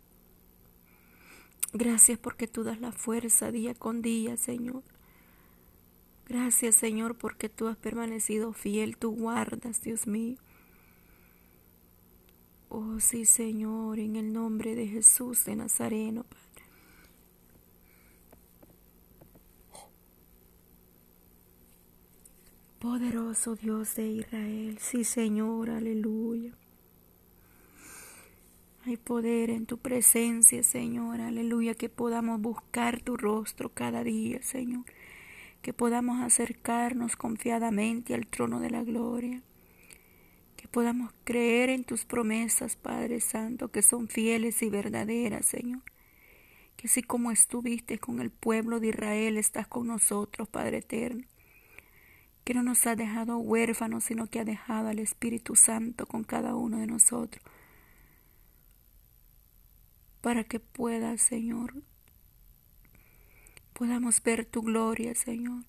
Gracias 1.73 2.19
porque 2.19 2.47
tú 2.47 2.63
das 2.63 2.81
la 2.81 2.93
fuerza 2.93 3.51
día 3.51 3.75
con 3.75 4.03
día, 4.03 4.37
Señor. 4.37 4.83
Gracias, 6.29 6.77
Señor, 6.77 7.17
porque 7.17 7.49
tú 7.49 7.67
has 7.67 7.77
permanecido 7.77 8.53
fiel, 8.53 8.97
tú 8.97 9.11
guardas, 9.11 9.83
Dios 9.83 10.07
mío. 10.07 10.37
Oh 12.73 13.01
sí, 13.01 13.25
Señor, 13.25 13.99
en 13.99 14.15
el 14.15 14.33
nombre 14.33 14.77
de 14.77 14.87
Jesús 14.87 15.45
de 15.45 15.57
Nazareno, 15.57 16.23
Padre. 16.23 16.65
Poderoso 22.79 23.57
Dios 23.57 23.97
de 23.97 24.07
Israel, 24.07 24.79
sí, 24.79 25.03
Señor, 25.03 25.69
aleluya. 25.69 26.53
Hay 28.87 28.97
poder 28.97 29.51
en 29.51 29.67
tu 29.67 29.79
presencia, 29.79 30.63
Señor, 30.63 31.21
aleluya, 31.21 31.75
que 31.75 31.89
podamos 31.89 32.41
buscar 32.41 33.03
tu 33.03 33.17
rostro 33.17 33.71
cada 33.71 34.05
día, 34.05 34.45
Señor, 34.45 34.85
que 35.61 35.73
podamos 35.73 36.21
acercarnos 36.21 37.17
confiadamente 37.17 38.15
al 38.15 38.29
trono 38.29 38.61
de 38.61 38.71
la 38.71 38.85
gloria 38.85 39.43
podamos 40.69 41.13
creer 41.25 41.71
en 41.71 41.85
tus 41.85 42.05
promesas, 42.05 42.77
Padre 42.77 43.21
Santo, 43.21 43.71
que 43.71 43.83
son 43.83 44.09
fieles 44.09 44.63
y 44.63 44.71
verdaderas, 44.71 45.47
Señor. 45.47 45.83
Que 46.77 46.87
así 46.87 47.03
como 47.03 47.31
estuviste 47.31 47.99
con 47.99 48.21
el 48.21 48.31
pueblo 48.31 48.81
de 48.81 48.89
Israel, 48.89 49.37
estás 49.37 49.67
con 49.67 49.87
nosotros, 49.87 50.49
Padre 50.49 50.79
Eterno. 50.79 51.25
Que 52.45 52.55
no 52.55 52.63
nos 52.63 52.87
ha 52.87 52.97
dejado 52.97 53.39
huérfanos, 53.39 54.05
sino 54.05 54.27
que 54.27 54.41
ha 54.41 54.45
dejado 54.45 54.89
al 54.89 54.99
Espíritu 54.99 55.57
Santo 55.57 56.07
con 56.07 56.25
cada 56.25 56.55
uno 56.55 56.79
de 56.79 56.87
nosotros. 56.87 57.45
Para 60.21 60.45
que 60.45 60.61
pueda, 60.61 61.17
Señor, 61.17 61.75
podamos 63.73 64.23
ver 64.23 64.45
tu 64.45 64.63
gloria, 64.63 65.15
Señor 65.15 65.65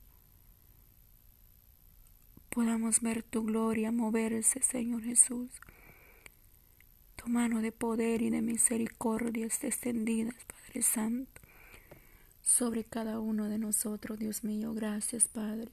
podamos 2.52 3.00
ver 3.00 3.24
tu 3.24 3.44
gloria 3.44 3.94
moverse, 3.94 4.62
Señor 4.62 5.04
Jesús. 5.04 5.50
Tu 7.16 7.30
mano 7.30 7.62
de 7.62 7.72
poder 7.72 8.22
y 8.22 8.30
de 8.30 8.42
misericordia 8.42 9.46
esté 9.46 9.68
extendida, 9.68 10.34
Padre 10.48 10.82
Santo, 10.82 11.42
sobre 12.42 12.84
cada 12.84 13.20
uno 13.20 13.48
de 13.48 13.58
nosotros, 13.58 14.20
Dios 14.20 14.44
mío. 14.44 14.74
Gracias, 14.74 15.30
Padre. 15.30 15.70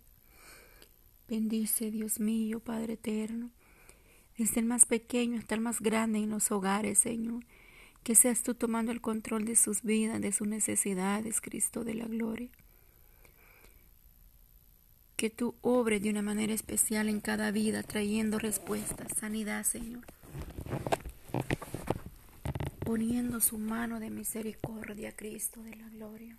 Bendice, 1.28 1.90
Dios 1.90 2.20
mío, 2.20 2.60
Padre 2.60 2.92
eterno, 2.92 3.50
desde 4.36 4.60
el 4.60 4.66
más 4.66 4.86
pequeño 4.86 5.38
hasta 5.38 5.56
el 5.56 5.60
más 5.60 5.80
grande 5.80 6.20
en 6.20 6.30
los 6.30 6.52
hogares, 6.52 6.98
Señor. 6.98 7.44
Que 8.04 8.14
seas 8.14 8.44
tú 8.44 8.54
tomando 8.54 8.92
el 8.92 9.00
control 9.00 9.44
de 9.44 9.56
sus 9.56 9.82
vidas, 9.82 10.20
de 10.20 10.30
sus 10.30 10.46
necesidades, 10.46 11.40
Cristo 11.40 11.82
de 11.82 11.94
la 11.94 12.06
gloria 12.06 12.50
que 15.18 15.30
tú 15.30 15.56
obres 15.62 16.00
de 16.00 16.10
una 16.10 16.22
manera 16.22 16.54
especial 16.54 17.08
en 17.08 17.20
cada 17.20 17.50
vida, 17.50 17.82
trayendo 17.82 18.38
respuestas, 18.38 19.08
sanidad, 19.18 19.64
Señor. 19.64 20.04
Poniendo 22.84 23.40
su 23.40 23.58
mano 23.58 23.98
de 23.98 24.10
misericordia, 24.10 25.10
Cristo 25.10 25.60
de 25.64 25.74
la 25.74 25.88
gloria. 25.88 26.36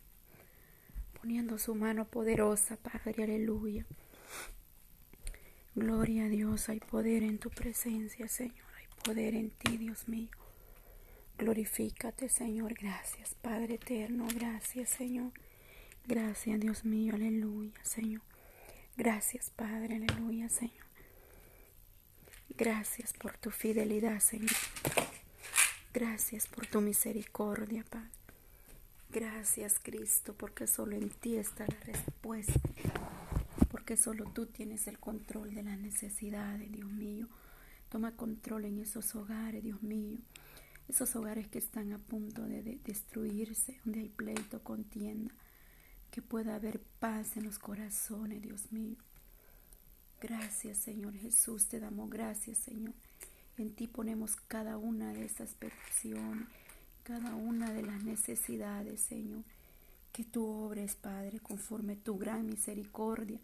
Poniendo 1.20 1.60
su 1.60 1.76
mano 1.76 2.06
poderosa, 2.06 2.78
Padre, 2.78 3.26
aleluya. 3.26 3.86
Gloria 5.76 6.24
a 6.24 6.30
Dios, 6.30 6.70
hay 6.70 6.80
poder 6.80 7.24
en 7.24 7.38
tu 7.38 7.50
presencia, 7.50 8.30
Señor. 8.30 8.66
Hay 8.78 8.86
poder 9.04 9.36
en 9.36 9.50
ti, 9.50 9.76
Dios 9.76 10.08
mío. 10.08 10.30
Glorifícate, 11.38 12.30
Señor. 12.30 12.76
Gracias, 12.76 13.36
Padre 13.42 13.74
eterno. 13.74 14.26
Gracias, 14.34 14.90
Señor. 14.90 15.34
Gracias, 16.08 16.62
Dios 16.62 16.86
mío. 16.86 17.16
Aleluya, 17.16 17.84
Señor. 17.84 18.22
Gracias, 18.98 19.52
Padre, 19.56 19.96
aleluya, 19.96 20.50
Señor. 20.50 20.86
Gracias 22.58 23.14
por 23.14 23.38
tu 23.38 23.52
fidelidad, 23.52 24.20
Señor. 24.20 24.50
Gracias 25.94 26.48
por 26.48 26.68
tu 26.68 26.82
misericordia, 26.82 27.86
Padre. 27.90 28.10
Gracias, 29.12 29.80
Cristo, 29.82 30.36
porque 30.38 30.68
solo 30.68 30.96
en 30.96 31.10
ti 31.10 31.38
está 31.38 31.66
la 31.68 31.80
respuesta. 31.86 32.60
Porque 33.72 33.98
solo 33.98 34.26
tú 34.26 34.46
tienes 34.46 34.88
el 34.88 35.00
control 35.00 35.56
de 35.56 35.64
las 35.64 35.80
necesidades, 35.80 36.72
Dios 36.72 36.92
mío. 36.92 37.28
Toma 37.90 38.12
control 38.12 38.66
en 38.66 38.80
esos 38.80 39.16
hogares, 39.16 39.64
Dios 39.64 39.82
mío. 39.82 40.20
Esos 40.88 41.16
hogares 41.16 41.48
que 41.48 41.60
están 41.60 41.94
a 41.94 41.98
punto 41.98 42.44
de, 42.44 42.62
de 42.62 42.78
destruirse, 42.84 43.80
donde 43.86 44.02
hay 44.02 44.10
pleito, 44.10 44.62
contienda 44.64 45.34
que 46.12 46.22
pueda 46.22 46.56
haber 46.56 46.80
paz 47.00 47.38
en 47.38 47.46
los 47.46 47.60
corazones, 47.60 48.42
Dios 48.42 48.72
mío. 48.72 48.96
Gracias, 50.22 50.80
Señor 50.80 51.16
Jesús, 51.16 51.68
te 51.68 51.80
damos 51.80 52.10
gracias, 52.10 52.58
Señor. 52.58 52.94
En 53.58 53.74
ti 53.74 53.88
ponemos 53.88 54.36
cada 54.48 54.78
una 54.78 55.14
de 55.14 55.26
esas 55.26 55.54
peticiones, 55.54 56.48
cada 57.04 57.36
una 57.36 57.72
de 57.72 57.84
las 57.84 58.04
necesidades, 58.04 59.02
Señor. 59.02 59.44
Que 60.12 60.24
tú 60.24 60.46
obres, 60.46 60.96
Padre, 60.96 61.40
conforme 61.40 61.96
tu 61.96 62.18
gran 62.18 62.48
misericordia, 62.48 63.40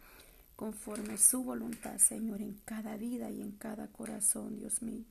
conforme 0.55 1.17
su 1.17 1.43
voluntad, 1.43 1.97
Señor, 1.97 2.41
en 2.41 2.59
cada 2.65 2.97
vida 2.97 3.29
y 3.29 3.41
en 3.41 3.51
cada 3.51 3.87
corazón, 3.87 4.57
Dios 4.57 4.81
mío. 4.81 5.05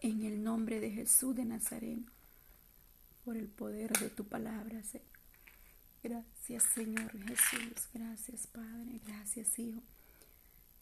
En 0.00 0.24
el 0.24 0.42
nombre 0.42 0.80
de 0.80 0.90
Jesús 0.90 1.34
de 1.36 1.44
Nazareno 1.44 2.17
por 3.28 3.36
el 3.36 3.48
poder 3.48 3.92
de 3.98 4.08
tu 4.08 4.24
palabra, 4.24 4.82
Señor. 4.84 5.06
Gracias, 6.02 6.62
Señor 6.74 7.12
Jesús. 7.26 7.86
Gracias, 7.92 8.46
Padre. 8.46 9.02
Gracias, 9.06 9.58
Hijo. 9.58 9.82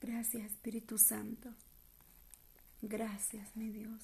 Gracias, 0.01 0.45
Espíritu 0.45 0.97
Santo. 0.97 1.53
Gracias, 2.83 3.49
mi 3.57 3.71
Dios. 3.71 4.01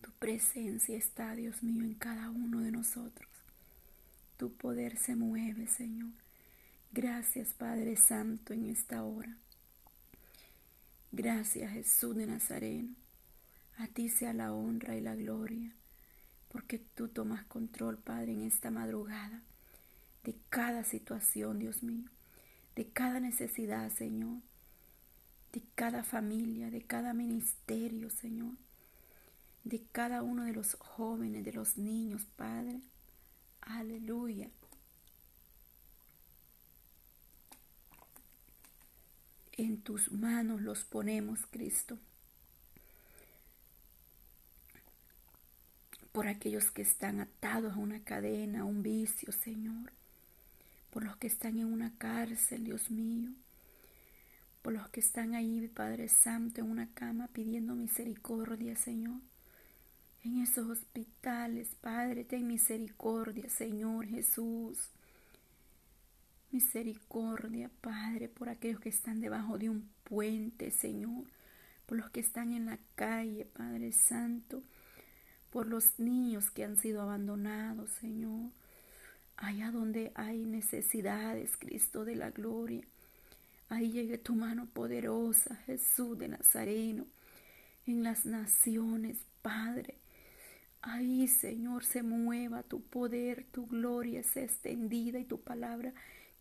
Tu 0.00 0.10
presencia 0.18 0.96
está, 0.96 1.36
Dios 1.36 1.62
mío, 1.62 1.84
en 1.84 1.94
cada 1.94 2.28
uno 2.30 2.60
de 2.60 2.72
nosotros. 2.72 3.30
Tu 4.36 4.52
poder 4.52 4.98
se 4.98 5.14
mueve, 5.14 5.68
Señor. 5.68 6.10
Gracias, 6.90 7.50
Padre 7.50 7.94
Santo, 7.94 8.52
en 8.52 8.68
esta 8.68 9.04
hora. 9.04 9.36
Gracias, 11.16 11.72
Jesús 11.72 12.14
de 12.14 12.26
Nazareno. 12.26 12.94
A 13.78 13.86
ti 13.86 14.10
sea 14.10 14.34
la 14.34 14.52
honra 14.52 14.96
y 14.96 15.00
la 15.00 15.14
gloria, 15.14 15.72
porque 16.50 16.78
tú 16.78 17.08
tomas 17.08 17.42
control, 17.46 17.96
Padre, 17.96 18.32
en 18.32 18.42
esta 18.42 18.70
madrugada, 18.70 19.40
de 20.24 20.36
cada 20.50 20.84
situación, 20.84 21.58
Dios 21.58 21.82
mío, 21.82 22.10
de 22.74 22.88
cada 22.88 23.18
necesidad, 23.18 23.90
Señor, 23.94 24.42
de 25.54 25.62
cada 25.74 26.04
familia, 26.04 26.68
de 26.68 26.82
cada 26.82 27.14
ministerio, 27.14 28.10
Señor, 28.10 28.52
de 29.64 29.82
cada 29.92 30.22
uno 30.22 30.44
de 30.44 30.52
los 30.52 30.74
jóvenes, 30.74 31.46
de 31.46 31.52
los 31.54 31.78
niños, 31.78 32.26
Padre. 32.36 32.82
Aleluya. 33.62 34.50
En 39.58 39.80
tus 39.80 40.12
manos 40.12 40.60
los 40.60 40.84
ponemos, 40.84 41.40
Cristo. 41.50 41.98
Por 46.12 46.28
aquellos 46.28 46.70
que 46.70 46.82
están 46.82 47.20
atados 47.20 47.72
a 47.72 47.78
una 47.78 48.00
cadena, 48.04 48.60
a 48.60 48.64
un 48.64 48.82
vicio, 48.82 49.32
Señor. 49.32 49.92
Por 50.90 51.04
los 51.04 51.16
que 51.16 51.26
están 51.26 51.58
en 51.58 51.72
una 51.72 51.96
cárcel, 51.96 52.64
Dios 52.64 52.90
mío. 52.90 53.30
Por 54.60 54.74
los 54.74 54.88
que 54.90 55.00
están 55.00 55.34
ahí, 55.34 55.66
Padre 55.68 56.08
Santo, 56.08 56.60
en 56.60 56.70
una 56.70 56.88
cama 56.92 57.28
pidiendo 57.28 57.74
misericordia, 57.74 58.76
Señor. 58.76 59.20
En 60.22 60.42
esos 60.42 60.68
hospitales, 60.68 61.68
Padre, 61.80 62.24
ten 62.24 62.46
misericordia, 62.46 63.48
Señor 63.48 64.06
Jesús. 64.06 64.90
Misericordia, 66.50 67.70
Padre, 67.80 68.28
por 68.28 68.48
aquellos 68.48 68.80
que 68.80 68.88
están 68.88 69.20
debajo 69.20 69.58
de 69.58 69.68
un 69.68 69.88
puente, 70.04 70.70
Señor, 70.70 71.24
por 71.86 71.98
los 71.98 72.10
que 72.10 72.20
están 72.20 72.52
en 72.52 72.66
la 72.66 72.78
calle, 72.94 73.46
Padre 73.46 73.92
Santo, 73.92 74.62
por 75.50 75.66
los 75.66 75.98
niños 75.98 76.50
que 76.50 76.64
han 76.64 76.76
sido 76.76 77.02
abandonados, 77.02 77.90
Señor. 78.00 78.50
Allá 79.36 79.70
donde 79.70 80.12
hay 80.14 80.44
necesidades, 80.44 81.56
Cristo 81.58 82.04
de 82.04 82.16
la 82.16 82.30
gloria. 82.30 82.84
Ahí 83.68 83.90
llegue 83.90 84.16
tu 84.16 84.34
mano 84.34 84.66
poderosa, 84.66 85.56
Jesús 85.66 86.18
de 86.18 86.28
Nazareno, 86.28 87.06
en 87.86 88.02
las 88.02 88.24
naciones, 88.24 89.18
Padre. 89.42 89.94
Ahí, 90.82 91.26
Señor, 91.26 91.84
se 91.84 92.02
mueva 92.02 92.62
tu 92.62 92.80
poder, 92.80 93.44
tu 93.50 93.66
gloria 93.66 94.22
sea 94.22 94.44
extendida 94.44 95.18
y 95.18 95.24
tu 95.24 95.40
palabra 95.40 95.92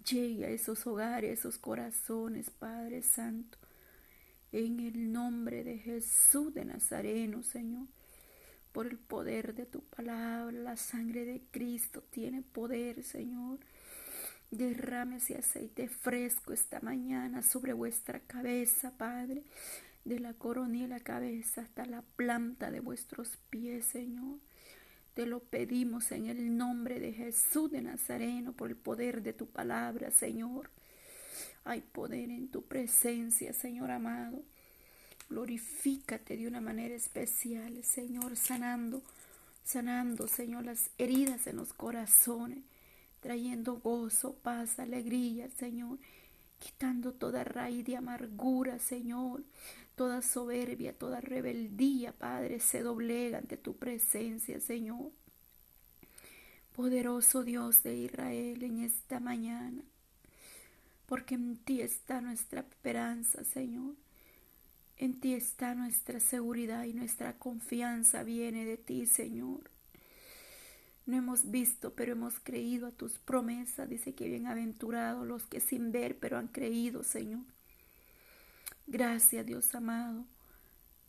llegue 0.05 0.45
a 0.45 0.49
esos 0.49 0.85
hogares, 0.87 1.29
a 1.29 1.33
esos 1.33 1.57
corazones, 1.57 2.49
Padre 2.49 3.01
Santo. 3.01 3.57
En 4.51 4.79
el 4.79 5.11
nombre 5.11 5.63
de 5.63 5.77
Jesús 5.77 6.53
de 6.53 6.65
Nazareno, 6.65 7.43
Señor. 7.43 7.87
Por 8.71 8.87
el 8.87 8.97
poder 8.97 9.55
de 9.55 9.65
tu 9.65 9.81
palabra, 9.81 10.51
la 10.51 10.77
sangre 10.77 11.25
de 11.25 11.41
Cristo 11.51 12.03
tiene 12.09 12.41
poder, 12.41 13.03
Señor. 13.03 13.59
Derrame 14.51 15.17
ese 15.17 15.37
aceite 15.37 15.87
fresco 15.87 16.53
esta 16.53 16.79
mañana 16.81 17.41
sobre 17.41 17.73
vuestra 17.73 18.19
cabeza, 18.19 18.91
Padre, 18.97 19.43
de 20.03 20.19
la 20.19 20.33
coronilla 20.33 20.83
de 20.83 20.89
la 20.89 20.99
cabeza 20.99 21.61
hasta 21.61 21.85
la 21.85 22.01
planta 22.01 22.69
de 22.69 22.79
vuestros 22.79 23.37
pies, 23.49 23.85
Señor. 23.85 24.39
Te 25.15 25.25
lo 25.25 25.39
pedimos 25.39 26.11
en 26.11 26.27
el 26.27 26.57
nombre 26.57 26.99
de 26.99 27.13
Jesús 27.13 27.71
de 27.71 27.81
Nazareno, 27.81 28.51
por 28.51 28.69
el 28.69 28.75
poder 28.75 29.23
de 29.23 29.31
tu 29.31 29.47
palabra, 29.47 30.11
Señor. 30.11 30.69
Hay 31.63 31.79
poder 31.79 32.29
en 32.29 32.49
tu 32.49 32.63
presencia, 32.63 33.53
Señor 33.53 33.91
amado. 33.91 34.43
Glorifícate 35.29 36.35
de 36.35 36.47
una 36.49 36.59
manera 36.59 36.93
especial, 36.93 37.81
Señor, 37.85 38.35
sanando, 38.35 39.03
sanando, 39.63 40.27
Señor, 40.27 40.65
las 40.65 40.89
heridas 40.97 41.47
en 41.47 41.55
los 41.55 41.71
corazones, 41.71 42.59
trayendo 43.21 43.75
gozo, 43.77 44.33
paz, 44.43 44.79
alegría, 44.79 45.49
Señor, 45.57 45.97
quitando 46.65 47.13
toda 47.13 47.43
raíz 47.43 47.85
de 47.85 47.95
amargura, 47.95 48.79
Señor, 48.79 49.43
Toda 49.95 50.21
soberbia, 50.21 50.91
toda 50.91 51.21
rebeldía, 51.21 52.11
Padre, 52.11 52.59
se 52.59 52.81
doblega 52.81 53.37
ante 53.37 53.55
tu 53.55 53.77
presencia, 53.77 54.59
Señor. 54.59 55.09
Poderoso 56.75 57.45
Dios 57.45 57.81
de 57.83 57.95
Israel 57.95 58.61
en 58.61 58.83
esta 58.83 59.21
mañana, 59.21 59.81
porque 61.05 61.35
en 61.35 61.55
ti 61.55 61.79
está 61.79 62.19
nuestra 62.19 62.59
esperanza, 62.59 63.45
Señor. 63.45 63.95
En 64.97 65.17
ti 65.21 65.33
está 65.33 65.75
nuestra 65.75 66.19
seguridad 66.19 66.83
y 66.83 66.93
nuestra 66.93 67.37
confianza 67.37 68.23
viene 68.23 68.65
de 68.65 68.75
ti, 68.75 69.05
Señor. 69.05 69.74
No 71.05 71.15
hemos 71.15 71.51
visto, 71.51 71.93
pero 71.93 72.13
hemos 72.13 72.39
creído 72.39 72.87
a 72.87 72.91
tus 72.91 73.19
promesas. 73.19 73.87
Dice 73.89 74.13
que 74.13 74.27
bienaventurados 74.27 75.27
los 75.27 75.43
que 75.43 75.59
sin 75.59 75.91
ver, 75.91 76.17
pero 76.17 76.37
han 76.37 76.47
creído, 76.47 77.03
Señor. 77.03 77.41
Gracias 78.87 79.45
Dios 79.45 79.73
amado, 79.73 80.25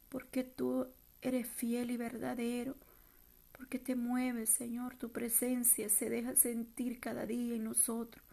porque 0.08 0.44
tú 0.44 0.86
eres 1.20 1.46
fiel 1.46 1.90
y 1.90 1.98
verdadero, 1.98 2.74
porque 3.52 3.78
te 3.78 3.94
mueves, 3.94 4.48
Señor, 4.48 4.96
tu 4.96 5.10
presencia 5.10 5.90
se 5.90 6.08
deja 6.08 6.36
sentir 6.36 7.00
cada 7.00 7.26
día 7.26 7.54
en 7.54 7.64
nosotros, 7.64 8.24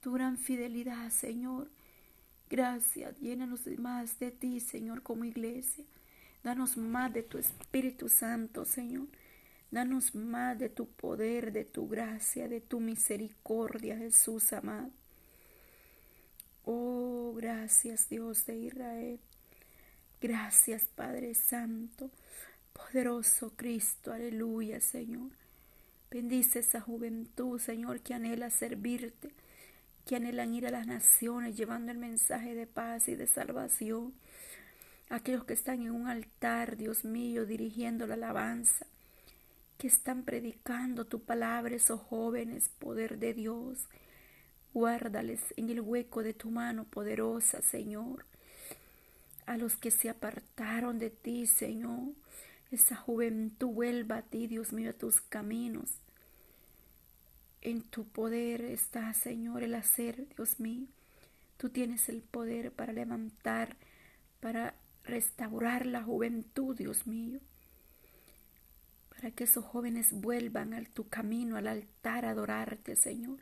tu 0.00 0.12
gran 0.12 0.38
fidelidad, 0.38 1.10
Señor. 1.10 1.68
Gracias, 2.48 3.18
llénanos 3.20 3.66
más 3.78 4.18
de 4.18 4.30
ti, 4.30 4.60
Señor, 4.60 5.02
como 5.02 5.24
iglesia. 5.24 5.84
Danos 6.42 6.78
más 6.78 7.12
de 7.12 7.22
tu 7.22 7.36
Espíritu 7.36 8.08
Santo, 8.08 8.64
Señor. 8.64 9.08
Danos 9.70 10.14
más 10.16 10.58
de 10.58 10.68
tu 10.68 10.86
poder, 10.86 11.52
de 11.52 11.64
tu 11.64 11.88
gracia, 11.88 12.48
de 12.48 12.60
tu 12.60 12.80
misericordia, 12.80 13.96
Jesús 13.96 14.52
amado. 14.52 14.90
Oh, 16.64 17.32
gracias 17.36 18.08
Dios 18.08 18.44
de 18.46 18.56
Israel. 18.56 19.20
Gracias 20.20 20.82
Padre 20.94 21.34
Santo, 21.34 22.10
poderoso 22.72 23.52
Cristo, 23.56 24.12
aleluya 24.12 24.80
Señor. 24.80 25.30
Bendice 26.10 26.58
esa 26.58 26.80
juventud, 26.80 27.60
Señor, 27.60 28.00
que 28.00 28.14
anhela 28.14 28.50
servirte, 28.50 29.30
que 30.04 30.16
anhelan 30.16 30.52
ir 30.52 30.66
a 30.66 30.72
las 30.72 30.86
naciones 30.88 31.56
llevando 31.56 31.92
el 31.92 31.98
mensaje 31.98 32.56
de 32.56 32.66
paz 32.66 33.08
y 33.08 33.14
de 33.14 33.28
salvación. 33.28 34.12
Aquellos 35.08 35.44
que 35.44 35.52
están 35.52 35.82
en 35.82 35.92
un 35.92 36.08
altar, 36.08 36.76
Dios 36.76 37.04
mío, 37.04 37.46
dirigiendo 37.46 38.08
la 38.08 38.14
alabanza, 38.14 38.86
que 39.80 39.86
están 39.86 40.24
predicando 40.24 41.06
tu 41.06 41.20
palabra, 41.20 41.74
esos 41.74 41.98
jóvenes, 42.00 42.68
poder 42.78 43.18
de 43.18 43.32
Dios 43.32 43.88
Guárdales 44.74 45.40
en 45.56 45.70
el 45.70 45.80
hueco 45.80 46.22
de 46.22 46.34
tu 46.34 46.50
mano 46.50 46.84
poderosa, 46.84 47.62
Señor. 47.62 48.26
A 49.46 49.56
los 49.56 49.76
que 49.76 49.90
se 49.90 50.10
apartaron 50.10 50.98
de 50.98 51.08
ti, 51.08 51.46
Señor. 51.46 52.12
Esa 52.70 52.94
juventud 52.94 53.68
vuelva 53.68 54.18
a 54.18 54.22
ti, 54.22 54.46
Dios 54.46 54.72
mío, 54.72 54.90
a 54.90 54.92
tus 54.92 55.22
caminos. 55.22 55.90
En 57.62 57.82
tu 57.82 58.04
poder 58.04 58.60
está, 58.60 59.12
Señor, 59.12 59.64
el 59.64 59.74
hacer, 59.74 60.28
Dios 60.36 60.60
mío. 60.60 60.86
Tú 61.56 61.70
tienes 61.70 62.08
el 62.08 62.20
poder 62.20 62.70
para 62.70 62.92
levantar, 62.92 63.76
para 64.40 64.74
restaurar 65.04 65.84
la 65.84 66.04
juventud, 66.04 66.76
Dios 66.76 67.08
mío. 67.08 67.40
Para 69.20 69.32
que 69.32 69.44
esos 69.44 69.66
jóvenes 69.66 70.12
vuelvan 70.12 70.72
a 70.72 70.82
tu 70.82 71.06
camino, 71.06 71.58
al 71.58 71.66
altar, 71.66 72.24
a 72.24 72.30
adorarte, 72.30 72.96
Señor. 72.96 73.38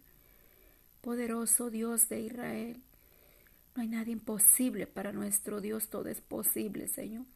Poderoso 1.03 1.71
Dios 1.71 2.09
de 2.09 2.21
Israel, 2.21 2.83
no 3.77 3.83
hay 3.83 3.88
nada 3.88 4.11
imposible 4.11 4.88
para 4.88 5.12
nuestro 5.12 5.61
Dios, 5.61 5.87
todo 5.87 6.09
es 6.09 6.21
posible, 6.21 6.88
Señor. 6.88 7.27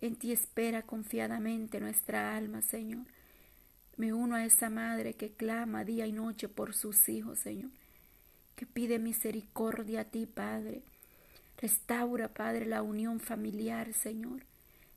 En 0.00 0.16
ti 0.16 0.32
espera 0.32 0.82
confiadamente 0.82 1.78
nuestra 1.78 2.36
alma, 2.36 2.62
Señor. 2.62 3.06
Me 3.96 4.12
uno 4.12 4.34
a 4.34 4.44
esa 4.44 4.68
madre 4.68 5.14
que 5.14 5.30
clama 5.30 5.84
día 5.84 6.04
y 6.04 6.10
noche 6.10 6.48
por 6.48 6.74
sus 6.74 7.08
hijos, 7.08 7.38
Señor, 7.38 7.70
que 8.56 8.66
pide 8.66 8.98
misericordia 8.98 10.00
a 10.00 10.04
ti, 10.04 10.26
Padre. 10.26 10.82
Restaura, 11.58 12.26
Padre, 12.26 12.66
la 12.66 12.82
unión 12.82 13.20
familiar, 13.20 13.92
Señor. 13.92 14.42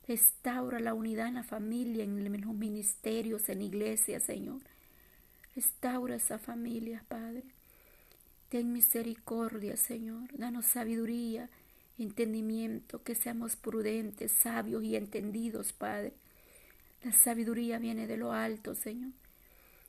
Restaura 0.10 0.80
la 0.80 0.96
unidad 0.96 1.28
en 1.28 1.36
la 1.36 1.44
familia, 1.44 2.04
en 2.04 2.42
los 2.42 2.56
ministerios, 2.56 3.48
en 3.48 3.62
iglesia, 3.62 4.20
Señor. 4.20 4.60
Restaura 5.56 6.16
esa 6.16 6.40
familia, 6.40 7.06
Padre. 7.08 7.44
Ten 8.50 8.74
misericordia, 8.74 9.78
Señor. 9.78 10.28
Danos 10.34 10.66
sabiduría, 10.66 11.48
entendimiento, 12.00 13.04
que 13.04 13.14
seamos 13.14 13.56
prudentes, 13.56 14.32
sabios 14.32 14.84
y 14.84 14.96
entendidos, 14.96 15.74
Padre. 15.74 16.14
La 17.04 17.12
sabiduría 17.12 17.78
viene 17.78 18.08
de 18.08 18.18
lo 18.18 18.34
alto, 18.34 18.74
Señor. 18.74 19.12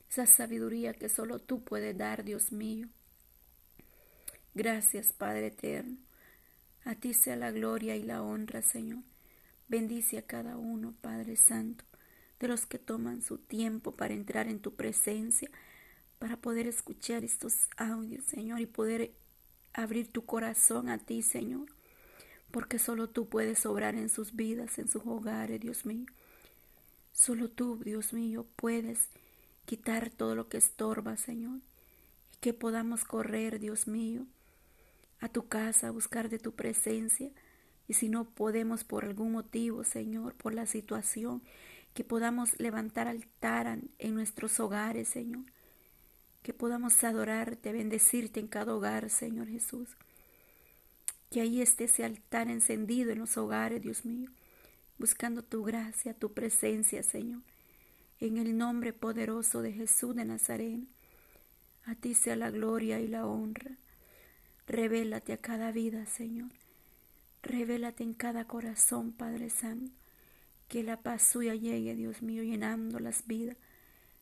Esa 0.07 0.27
sabiduría 0.27 0.93
que 0.93 1.09
solo 1.09 1.39
tú 1.39 1.63
puedes 1.63 1.97
dar, 1.97 2.23
Dios 2.23 2.51
mío. 2.51 2.87
Gracias, 4.53 5.13
Padre 5.13 5.47
eterno. 5.47 5.97
A 6.85 6.93
ti 6.93 7.15
sea 7.15 7.35
la 7.35 7.49
gloria 7.49 7.95
y 7.95 8.03
la 8.03 8.21
honra, 8.21 8.61
Señor. 8.61 9.10
Bendice 9.71 10.17
a 10.17 10.21
cada 10.21 10.57
uno, 10.57 10.93
Padre 10.99 11.37
Santo, 11.37 11.85
de 12.41 12.49
los 12.49 12.65
que 12.65 12.77
toman 12.77 13.21
su 13.21 13.37
tiempo 13.37 13.93
para 13.93 14.13
entrar 14.13 14.49
en 14.49 14.59
tu 14.59 14.75
presencia, 14.75 15.49
para 16.19 16.35
poder 16.35 16.67
escuchar 16.67 17.23
estos 17.23 17.69
audios, 17.77 18.25
Señor, 18.25 18.59
y 18.59 18.65
poder 18.65 19.13
abrir 19.71 20.11
tu 20.11 20.25
corazón 20.25 20.89
a 20.89 20.97
ti, 20.97 21.21
Señor, 21.21 21.67
porque 22.51 22.79
solo 22.79 23.07
tú 23.07 23.29
puedes 23.29 23.65
obrar 23.65 23.95
en 23.95 24.09
sus 24.09 24.35
vidas, 24.35 24.77
en 24.77 24.89
sus 24.89 25.03
hogares, 25.05 25.61
Dios 25.61 25.85
mío. 25.85 26.07
Solo 27.13 27.47
tú, 27.47 27.79
Dios 27.81 28.11
mío, 28.11 28.45
puedes 28.57 29.07
quitar 29.63 30.09
todo 30.09 30.35
lo 30.35 30.49
que 30.49 30.57
estorba, 30.57 31.15
Señor, 31.15 31.61
y 32.33 32.37
que 32.41 32.53
podamos 32.53 33.05
correr, 33.05 33.57
Dios 33.57 33.87
mío, 33.87 34.25
a 35.21 35.29
tu 35.29 35.47
casa 35.47 35.87
a 35.87 35.91
buscar 35.91 36.27
de 36.27 36.39
tu 36.39 36.51
presencia 36.51 37.31
y 37.87 37.93
si 37.93 38.09
no 38.09 38.25
podemos 38.25 38.83
por 38.83 39.05
algún 39.05 39.31
motivo, 39.31 39.83
Señor, 39.83 40.33
por 40.35 40.53
la 40.53 40.65
situación, 40.65 41.41
que 41.93 42.03
podamos 42.03 42.57
levantar 42.59 43.07
altar 43.07 43.79
en 43.99 44.15
nuestros 44.15 44.59
hogares, 44.59 45.09
Señor. 45.09 45.43
Que 46.43 46.53
podamos 46.53 47.03
adorarte, 47.03 47.71
bendecirte 47.71 48.39
en 48.39 48.47
cada 48.47 48.73
hogar, 48.73 49.09
Señor 49.09 49.47
Jesús. 49.47 49.89
Que 51.29 51.41
ahí 51.41 51.61
esté 51.61 51.85
ese 51.85 52.03
altar 52.03 52.49
encendido 52.49 53.11
en 53.11 53.19
los 53.19 53.37
hogares, 53.37 53.81
Dios 53.81 54.05
mío, 54.05 54.29
buscando 54.97 55.43
tu 55.43 55.63
gracia, 55.63 56.13
tu 56.13 56.33
presencia, 56.33 57.03
Señor. 57.03 57.41
En 58.19 58.37
el 58.37 58.57
nombre 58.57 58.93
poderoso 58.93 59.61
de 59.61 59.71
Jesús 59.71 60.15
de 60.15 60.25
Nazaret, 60.25 60.81
a 61.85 61.95
ti 61.95 62.13
sea 62.13 62.35
la 62.35 62.51
gloria 62.51 62.99
y 62.99 63.07
la 63.07 63.25
honra. 63.25 63.71
Revélate 64.67 65.33
a 65.33 65.37
cada 65.37 65.71
vida, 65.71 66.05
Señor. 66.05 66.49
Revélate 67.43 68.03
en 68.03 68.13
cada 68.13 68.45
corazón, 68.45 69.11
Padre 69.11 69.49
Santo. 69.49 69.91
Que 70.67 70.83
la 70.83 70.97
paz 70.97 71.23
suya 71.23 71.55
llegue, 71.55 71.95
Dios 71.95 72.21
mío, 72.21 72.43
llenando 72.43 72.99
las 72.99 73.27
vidas, 73.27 73.57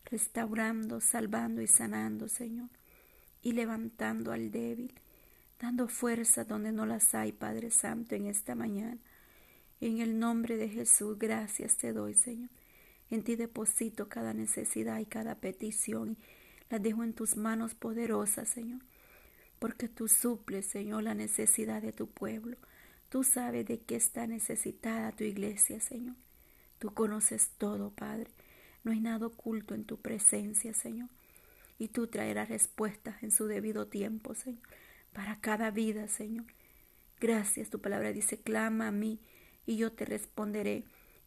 restaurando, 0.06 1.02
salvando 1.02 1.62
y 1.62 1.68
sanando, 1.68 2.28
Señor. 2.28 2.70
Y 3.44 3.52
levantando 3.52 4.32
al 4.32 4.52
débil, 4.52 4.94
dando 5.60 5.88
fuerza 5.88 6.44
donde 6.44 6.72
no 6.72 6.86
las 6.86 7.14
hay, 7.14 7.32
Padre 7.32 7.72
Santo, 7.72 8.16
en 8.16 8.26
esta 8.26 8.56
mañana. 8.56 8.98
En 9.82 10.00
el 10.00 10.20
nombre 10.20 10.58
de 10.58 10.70
Jesús, 10.70 11.18
gracias 11.20 11.78
te 11.78 11.94
doy, 11.94 12.14
Señor. 12.14 12.50
En 13.12 13.24
ti 13.24 13.36
deposito 13.36 14.08
cada 14.08 14.34
necesidad 14.34 15.00
y 15.00 15.06
cada 15.06 15.36
petición. 15.36 16.18
Las 16.70 16.82
dejo 16.82 17.04
en 17.04 17.14
tus 17.14 17.36
manos 17.36 17.76
poderosas, 17.76 18.50
Señor. 18.50 18.82
Porque 19.60 19.88
tú 19.88 20.08
suples, 20.08 20.66
Señor, 20.66 21.04
la 21.04 21.16
necesidad 21.16 21.82
de 21.82 21.92
tu 21.92 22.08
pueblo. 22.08 22.58
Tú 23.10 23.24
sabes 23.24 23.66
de 23.66 23.80
qué 23.80 23.96
está 23.96 24.28
necesitada 24.28 25.12
tu 25.12 25.24
iglesia, 25.24 25.80
Señor. 25.80 26.16
Tú 26.78 26.94
conoces 26.94 27.50
todo, 27.58 27.90
Padre. 27.90 28.30
No 28.84 28.92
hay 28.92 29.00
nada 29.00 29.26
oculto 29.26 29.74
en 29.74 29.84
tu 29.84 29.98
presencia, 29.98 30.74
Señor. 30.74 31.10
Y 31.80 31.88
tú 31.88 32.08
traerás 32.08 32.50
respuestas 32.50 33.22
en 33.24 33.32
su 33.32 33.48
debido 33.48 33.88
tiempo, 33.88 34.36
Señor, 34.36 34.62
para 35.14 35.40
cada 35.40 35.72
vida, 35.72 36.08
Señor. 36.08 36.46
Gracias, 37.20 37.70
tu 37.70 37.80
palabra 37.80 38.14
dice, 38.14 38.38
clama 38.38 38.88
a 38.88 38.92
mí 38.92 39.20
y 39.66 39.78
yo 39.78 39.92
te 39.92 40.06
responderé 40.06 40.84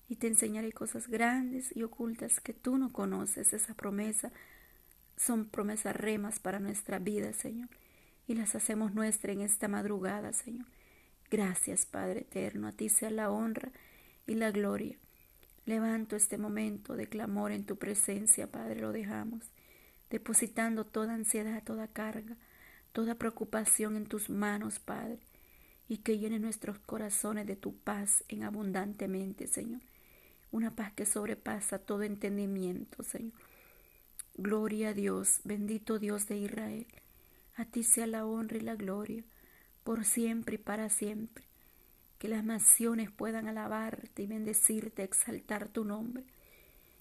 y 0.08 0.16
te 0.16 0.26
enseñaré 0.26 0.72
cosas 0.72 1.08
grandes 1.08 1.74
y 1.76 1.82
ocultas 1.82 2.40
que 2.40 2.52
tú 2.52 2.78
no 2.78 2.92
conoces. 2.92 3.52
Esa 3.52 3.74
promesa 3.74 4.30
son 5.16 5.46
promesas 5.46 5.96
remas 5.96 6.38
para 6.38 6.60
nuestra 6.60 6.98
vida, 6.98 7.32
Señor. 7.32 7.68
Y 8.26 8.34
las 8.34 8.54
hacemos 8.54 8.94
nuestra 8.94 9.32
en 9.32 9.40
esta 9.40 9.68
madrugada, 9.68 10.32
Señor. 10.32 10.66
Gracias, 11.32 11.86
Padre 11.86 12.20
eterno, 12.20 12.68
a 12.68 12.72
ti 12.72 12.90
sea 12.90 13.08
la 13.08 13.30
honra 13.30 13.72
y 14.26 14.34
la 14.34 14.50
gloria. 14.50 14.98
Levanto 15.64 16.14
este 16.14 16.36
momento 16.36 16.94
de 16.94 17.08
clamor 17.08 17.52
en 17.52 17.64
tu 17.64 17.76
presencia, 17.76 18.52
Padre, 18.52 18.82
lo 18.82 18.92
dejamos, 18.92 19.40
depositando 20.10 20.84
toda 20.84 21.14
ansiedad, 21.14 21.62
toda 21.64 21.88
carga, 21.88 22.36
toda 22.92 23.14
preocupación 23.14 23.96
en 23.96 24.04
tus 24.04 24.28
manos, 24.28 24.78
Padre, 24.78 25.20
y 25.88 25.98
que 25.98 26.18
llene 26.18 26.38
nuestros 26.38 26.78
corazones 26.80 27.46
de 27.46 27.56
tu 27.56 27.78
paz 27.78 28.24
en 28.28 28.42
abundantemente, 28.42 29.46
Señor. 29.46 29.80
Una 30.50 30.76
paz 30.76 30.92
que 30.92 31.06
sobrepasa 31.06 31.78
todo 31.78 32.02
entendimiento, 32.02 33.02
Señor. 33.04 33.32
Gloria 34.34 34.90
a 34.90 34.92
Dios, 34.92 35.40
bendito 35.44 35.98
Dios 35.98 36.28
de 36.28 36.36
Israel. 36.36 36.86
A 37.54 37.64
ti 37.64 37.84
sea 37.84 38.06
la 38.06 38.26
honra 38.26 38.58
y 38.58 38.60
la 38.60 38.76
gloria 38.76 39.24
por 39.84 40.04
siempre 40.04 40.56
y 40.56 40.58
para 40.58 40.88
siempre. 40.88 41.44
Que 42.18 42.28
las 42.28 42.44
naciones 42.44 43.10
puedan 43.10 43.48
alabarte 43.48 44.22
y 44.22 44.26
bendecirte, 44.26 45.02
exaltar 45.02 45.68
tu 45.68 45.84
nombre. 45.84 46.24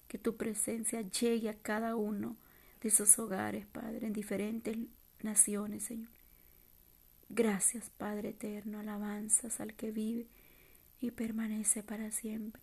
Que 0.08 0.18
tu 0.18 0.36
presencia 0.36 1.00
llegue 1.02 1.48
a 1.48 1.58
cada 1.58 1.96
uno 1.96 2.36
de 2.80 2.88
esos 2.88 3.18
hogares, 3.18 3.66
Padre, 3.66 4.06
en 4.06 4.12
diferentes 4.12 4.76
naciones, 5.22 5.84
Señor. 5.84 6.10
Gracias, 7.28 7.88
Padre 7.90 8.30
eterno, 8.30 8.80
alabanzas 8.80 9.60
al 9.60 9.74
que 9.74 9.90
vive 9.90 10.26
y 11.00 11.12
permanece 11.12 11.82
para 11.82 12.10
siempre. 12.10 12.60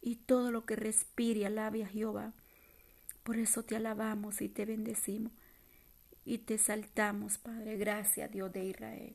Y 0.00 0.16
todo 0.16 0.50
lo 0.50 0.64
que 0.64 0.76
respire, 0.76 1.44
alabe 1.44 1.84
a 1.84 1.88
Jehová. 1.88 2.32
Por 3.24 3.36
eso 3.36 3.64
te 3.64 3.76
alabamos 3.76 4.40
y 4.40 4.48
te 4.48 4.64
bendecimos 4.64 5.32
y 6.24 6.38
te 6.38 6.58
saltamos, 6.58 7.38
Padre. 7.38 7.76
Gracias, 7.76 8.30
Dios 8.30 8.52
de 8.52 8.64
Israel. 8.64 9.14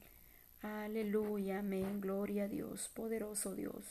Aleluya, 0.64 1.60
amén, 1.60 2.00
gloria 2.00 2.46
a 2.46 2.48
Dios, 2.48 2.88
poderoso 2.96 3.54
Dios. 3.54 3.86